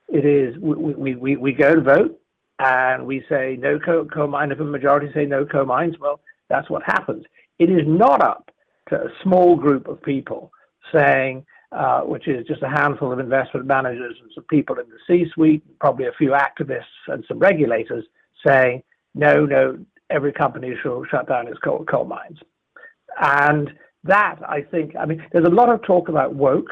It 0.08 0.24
is, 0.24 0.56
we, 0.58 1.14
we, 1.14 1.36
we, 1.36 1.52
go 1.52 1.72
and 1.72 1.84
vote 1.84 2.20
and 2.58 3.06
we 3.06 3.24
say 3.28 3.56
no 3.60 3.78
coal, 3.78 4.06
coal 4.06 4.28
mine. 4.28 4.52
If 4.52 4.60
a 4.60 4.64
majority 4.64 5.10
say 5.12 5.26
no 5.26 5.44
coal 5.44 5.66
mines, 5.66 5.96
well, 6.00 6.20
that's 6.48 6.70
what 6.70 6.82
happens. 6.84 7.24
It 7.58 7.70
is 7.70 7.82
not 7.86 8.22
up 8.22 8.50
to 8.88 8.96
a 8.96 9.08
small 9.22 9.56
group 9.56 9.88
of 9.88 10.02
people 10.02 10.52
saying 10.94 11.44
uh, 11.72 12.00
which 12.02 12.28
is 12.28 12.46
just 12.46 12.62
a 12.62 12.68
handful 12.68 13.12
of 13.12 13.18
investment 13.18 13.66
managers 13.66 14.16
and 14.22 14.30
some 14.34 14.44
people 14.44 14.76
in 14.78 14.86
the 14.88 14.98
C-suite, 15.06 15.62
probably 15.80 16.06
a 16.06 16.12
few 16.12 16.30
activists 16.30 16.84
and 17.08 17.24
some 17.26 17.38
regulators 17.38 18.04
saying, 18.46 18.82
no, 19.14 19.44
no, 19.46 19.78
every 20.10 20.32
company 20.32 20.74
should 20.82 21.04
shut 21.10 21.28
down 21.28 21.48
its 21.48 21.58
coal, 21.58 21.84
coal 21.84 22.04
mines. 22.04 22.38
And 23.20 23.72
that, 24.04 24.36
I 24.46 24.62
think, 24.62 24.94
I 24.96 25.06
mean, 25.06 25.24
there's 25.32 25.46
a 25.46 25.50
lot 25.50 25.68
of 25.68 25.82
talk 25.82 26.08
about 26.08 26.34
woke, 26.34 26.70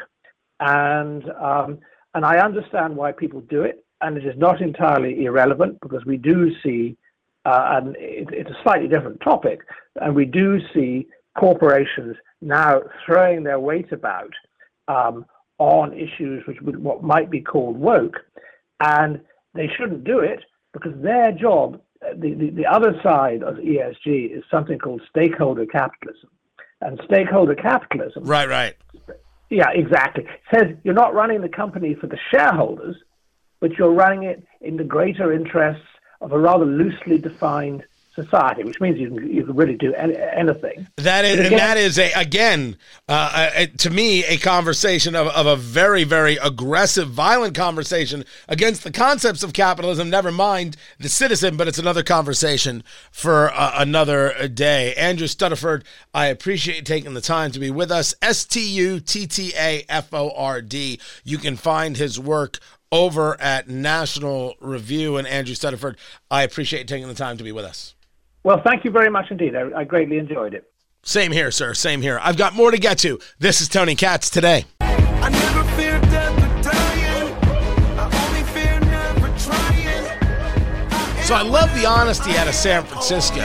and 0.60 1.24
um, 1.30 1.78
and 2.14 2.24
I 2.24 2.38
understand 2.38 2.94
why 2.96 3.10
people 3.12 3.40
do 3.40 3.62
it, 3.62 3.84
and 4.00 4.16
it 4.16 4.24
is 4.24 4.36
not 4.36 4.60
entirely 4.60 5.24
irrelevant 5.24 5.80
because 5.80 6.04
we 6.04 6.16
do 6.16 6.52
see, 6.62 6.96
uh, 7.44 7.72
and 7.72 7.96
it, 7.96 8.28
it's 8.30 8.50
a 8.50 8.62
slightly 8.62 8.88
different 8.88 9.20
topic, 9.20 9.60
and 9.96 10.14
we 10.14 10.24
do 10.24 10.60
see 10.72 11.08
corporations 11.36 12.16
now 12.40 12.82
throwing 13.04 13.42
their 13.42 13.58
weight 13.58 13.90
about 13.90 14.30
um, 14.88 15.26
on 15.58 15.92
issues 15.92 16.46
which 16.46 16.60
would, 16.62 16.82
what 16.82 17.02
might 17.02 17.30
be 17.30 17.40
called 17.40 17.76
woke, 17.76 18.16
and 18.80 19.20
they 19.54 19.68
shouldn't 19.76 20.04
do 20.04 20.18
it 20.18 20.40
because 20.72 20.92
their 21.00 21.32
job, 21.32 21.80
the, 22.16 22.34
the, 22.34 22.50
the 22.50 22.66
other 22.66 22.98
side 23.02 23.42
of 23.42 23.56
ESG 23.56 24.36
is 24.36 24.42
something 24.50 24.78
called 24.78 25.00
stakeholder 25.08 25.66
capitalism. 25.66 26.30
And 26.80 27.00
stakeholder 27.06 27.54
capitalism 27.54 28.24
Right, 28.24 28.48
right. 28.48 28.74
yeah, 29.48 29.70
exactly. 29.72 30.26
Says 30.52 30.76
you're 30.82 30.92
not 30.92 31.14
running 31.14 31.40
the 31.40 31.48
company 31.48 31.94
for 31.94 32.08
the 32.08 32.18
shareholders, 32.30 32.96
but 33.60 33.72
you're 33.78 33.92
running 33.92 34.24
it 34.24 34.44
in 34.60 34.76
the 34.76 34.84
greater 34.84 35.32
interests 35.32 35.86
of 36.20 36.32
a 36.32 36.38
rather 36.38 36.66
loosely 36.66 37.16
defined 37.18 37.84
society, 38.14 38.62
which 38.64 38.80
means 38.80 38.98
you 38.98 39.08
can 39.08 39.30
you 39.32 39.44
can 39.44 39.54
really 39.56 39.74
do 39.76 39.92
any, 39.94 40.14
anything. 40.16 40.86
That 40.96 41.24
is, 41.24 41.36
But 41.36 41.38
and 41.38 41.46
again- 41.46 41.58
that 41.58 41.76
is 41.76 41.98
a 41.98 42.12
again 42.12 42.76
uh, 43.08 43.50
uh, 43.56 43.66
to 43.78 43.90
me 43.90 44.24
a 44.24 44.36
conversation 44.38 45.14
of, 45.14 45.26
of 45.28 45.46
a 45.46 45.56
very 45.56 46.04
very 46.04 46.36
aggressive, 46.36 47.08
violent 47.10 47.54
conversation 47.54 48.24
against 48.48 48.84
the 48.84 48.92
concepts 48.92 49.42
of 49.42 49.52
capitalism. 49.52 50.08
Never 50.10 50.30
mind 50.32 50.76
the 50.98 51.08
citizen, 51.08 51.56
but 51.56 51.68
it's 51.68 51.78
another 51.78 52.02
conversation 52.02 52.84
for 53.10 53.50
uh, 53.52 53.72
another 53.76 54.48
day. 54.48 54.94
Andrew 54.94 55.26
Stuttaford, 55.26 55.82
I 56.12 56.26
appreciate 56.26 56.76
you 56.76 56.82
taking 56.82 57.14
the 57.14 57.20
time 57.20 57.50
to 57.52 57.58
be 57.58 57.70
with 57.70 57.90
us. 57.90 58.14
S 58.22 58.44
T 58.44 58.60
U 58.60 59.00
T 59.00 59.26
T 59.26 59.52
A 59.58 59.84
F 59.88 60.12
O 60.14 60.30
R 60.36 60.62
D. 60.62 61.00
You 61.24 61.38
can 61.38 61.56
find 61.56 61.96
his 61.96 62.18
work 62.20 62.58
over 62.92 63.40
at 63.40 63.68
National 63.68 64.54
Review. 64.60 65.16
And 65.16 65.26
Andrew 65.26 65.54
Stuttaford, 65.54 65.96
I 66.30 66.42
appreciate 66.42 66.80
you 66.80 66.84
taking 66.86 67.08
the 67.08 67.14
time 67.14 67.36
to 67.38 67.42
be 67.44 67.50
with 67.50 67.64
us. 67.64 67.93
Well, 68.44 68.60
thank 68.62 68.84
you 68.84 68.90
very 68.90 69.10
much 69.10 69.30
indeed. 69.30 69.56
I, 69.56 69.70
I 69.74 69.84
greatly 69.84 70.18
enjoyed 70.18 70.52
it. 70.52 70.70
Same 71.02 71.32
here, 71.32 71.50
sir. 71.50 71.72
Same 71.72 72.02
here. 72.02 72.20
I've 72.22 72.36
got 72.36 72.54
more 72.54 72.70
to 72.70 72.78
get 72.78 72.98
to. 72.98 73.18
This 73.38 73.62
is 73.62 73.68
Tony 73.68 73.94
Katz 73.94 74.28
today. 74.28 74.66
I 74.80 75.30
never 75.30 75.64
fear 75.76 75.98
death 76.02 76.32
or 76.32 76.62
dying. 76.62 77.34
I 77.98 78.26
only 78.26 78.42
fear 78.52 78.80
never 78.80 79.28
trying. 79.38 81.24
So 81.24 81.34
I 81.34 81.40
love 81.40 81.74
the 81.74 81.86
honesty 81.86 82.36
out 82.36 82.46
of 82.46 82.54
San 82.54 82.84
Francisco, 82.84 83.40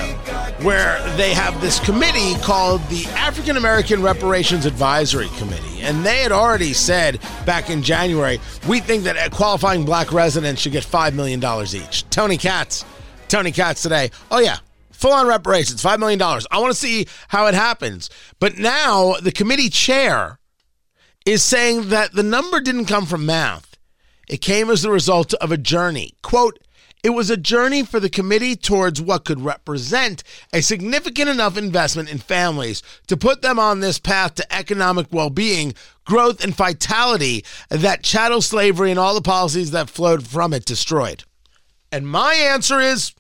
where 0.64 1.02
they 1.16 1.34
have 1.34 1.62
this 1.62 1.80
committee 1.80 2.36
called 2.41 2.82
the 2.89 3.06
African 3.16 3.56
American 3.56 4.02
Reparations 4.02 4.66
Advisory 4.66 5.30
Committee. 5.38 5.82
And 5.82 6.06
they 6.06 6.18
had 6.18 6.34
already 6.34 6.74
said 6.74 7.22
back 7.45 7.70
in 7.70 7.84
January, 7.84 8.41
we 8.68 8.82
think 8.82 9.06
that 9.06 9.32
qualifying 9.32 9.86
black 9.86 10.12
residents 10.12 10.62
should 10.62 10.74
get 10.74 10.84
$5 10.84 11.14
million 11.14 11.41
each. 11.74 12.10
Tony 12.10 12.36
Katz, 12.38 12.84
Tony 13.30 13.54
Katz 13.54 13.82
today. 13.82 14.12
Oh, 14.30 14.39
yeah. 14.39 14.58
Full 15.00 15.14
on 15.14 15.28
reparations, 15.28 15.82
$5 15.82 15.97
million. 15.97 16.22
I 16.22 16.60
want 16.60 16.74
to 16.74 16.80
see 16.80 17.08
how 17.30 17.47
it 17.47 17.54
happens. 17.54 18.10
But 18.38 18.58
now 18.58 19.14
the 19.14 19.32
committee 19.32 19.70
chair 19.70 20.39
is 21.26 21.41
saying 21.41 21.88
that 21.88 22.12
the 22.12 22.22
number 22.22 22.60
didn't 22.60 22.88
come 22.88 23.06
from 23.06 23.26
math. 23.26 23.78
It 24.28 24.41
came 24.41 24.70
as 24.70 24.82
the 24.82 24.91
result 24.91 25.34
of 25.36 25.54
a 25.54 25.58
journey. 25.58 26.16
Quote, 26.22 26.60
it 27.02 27.12
was 27.12 27.30
a 27.30 27.38
journey 27.38 27.84
for 27.84 28.02
the 28.02 28.10
committee 28.10 28.58
towards 28.58 29.02
what 29.02 29.24
could 29.24 29.39
represent 29.39 30.22
a 30.52 30.62
significant 30.62 31.30
enough 31.30 31.58
investment 31.58 32.12
in 32.12 32.18
families 32.18 32.84
to 33.08 33.16
put 33.16 33.41
them 33.41 33.58
on 33.58 33.80
this 33.80 34.00
path 34.00 34.36
to 34.36 34.54
economic 34.54 35.08
well 35.12 35.30
being, 35.30 35.74
growth, 36.04 36.43
and 36.43 36.54
vitality 36.54 37.45
that 37.70 38.04
chattel 38.04 38.41
slavery 38.41 38.91
and 38.91 39.00
all 39.00 39.14
the 39.14 39.22
policies 39.22 39.72
that 39.72 39.89
flowed 39.89 40.28
from 40.28 40.52
it 40.52 40.66
destroyed. 40.66 41.24
And 41.89 42.06
my 42.06 42.34
answer 42.34 42.82
is 42.82 43.14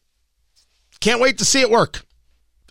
can't 0.99 1.21
wait 1.21 1.37
to 1.39 1.45
see 1.45 1.61
it 1.61 1.69
work. 1.69 2.05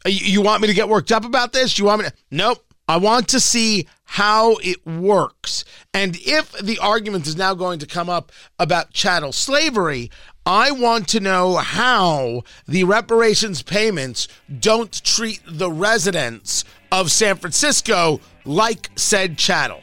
Uh, 0.05 0.11
You, 0.11 0.43
want 0.43 0.63
me 0.63 0.69
to 0.69 0.75
get 0.75 0.89
worked 0.89 1.13
up 1.13 1.25
about 1.25 1.53
this? 1.53 1.79
You 1.79 1.87
want 1.87 2.03
me 2.03 2.09
to? 2.09 2.15
Nope. 2.31 2.65
I 2.91 2.97
want 2.97 3.29
to 3.29 3.41
see 3.41 3.87
how 4.05 4.57
it 4.63 4.85
works. 4.87 5.65
And 5.93 6.17
if 6.21 6.53
the 6.53 6.79
argument 6.79 7.27
is 7.27 7.37
now 7.37 7.53
going 7.53 7.79
to 7.81 7.87
come 7.87 8.09
up 8.09 8.33
about 8.59 8.93
chattel 8.93 9.33
slavery, 9.33 10.11
I 10.47 10.71
want 10.71 11.09
to 11.09 11.21
know 11.21 11.57
how 11.57 12.45
the 12.67 12.85
reparations 12.85 13.61
payments 13.61 14.27
don't 14.61 15.05
treat 15.05 15.43
the 15.47 15.71
residents 15.71 16.65
of 16.91 17.11
San 17.11 17.37
Francisco 17.37 18.21
like 18.47 18.89
said 18.97 19.37
chattel. 19.37 19.83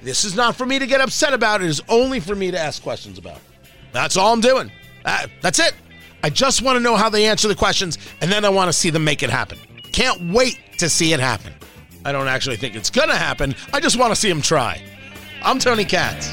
This 0.00 0.24
is 0.24 0.36
not 0.36 0.54
for 0.54 0.64
me 0.64 0.78
to 0.78 0.86
get 0.86 1.00
upset 1.00 1.34
about. 1.34 1.62
It 1.62 1.68
is 1.68 1.82
only 1.88 2.20
for 2.20 2.36
me 2.36 2.52
to 2.52 2.58
ask 2.58 2.80
questions 2.80 3.18
about. 3.18 3.40
That's 3.92 4.16
all 4.16 4.32
I'm 4.32 4.40
doing. 4.40 4.70
Uh, 5.04 5.26
that's 5.40 5.58
it. 5.58 5.74
I 6.22 6.30
just 6.30 6.62
want 6.62 6.76
to 6.76 6.80
know 6.80 6.96
how 6.96 7.08
they 7.08 7.26
answer 7.26 7.48
the 7.48 7.54
questions, 7.54 7.98
and 8.20 8.30
then 8.30 8.44
I 8.44 8.48
want 8.48 8.68
to 8.68 8.72
see 8.72 8.90
them 8.90 9.04
make 9.04 9.22
it 9.22 9.30
happen. 9.30 9.58
Can't 9.92 10.32
wait 10.32 10.58
to 10.78 10.88
see 10.88 11.12
it 11.12 11.20
happen. 11.20 11.52
I 12.04 12.12
don't 12.12 12.28
actually 12.28 12.56
think 12.56 12.74
it's 12.74 12.90
going 12.90 13.08
to 13.08 13.16
happen. 13.16 13.54
I 13.72 13.80
just 13.80 13.98
want 13.98 14.12
to 14.12 14.16
see 14.16 14.28
them 14.28 14.42
try. 14.42 14.80
I'm 15.42 15.58
Tony 15.58 15.84
Katz. 15.84 16.32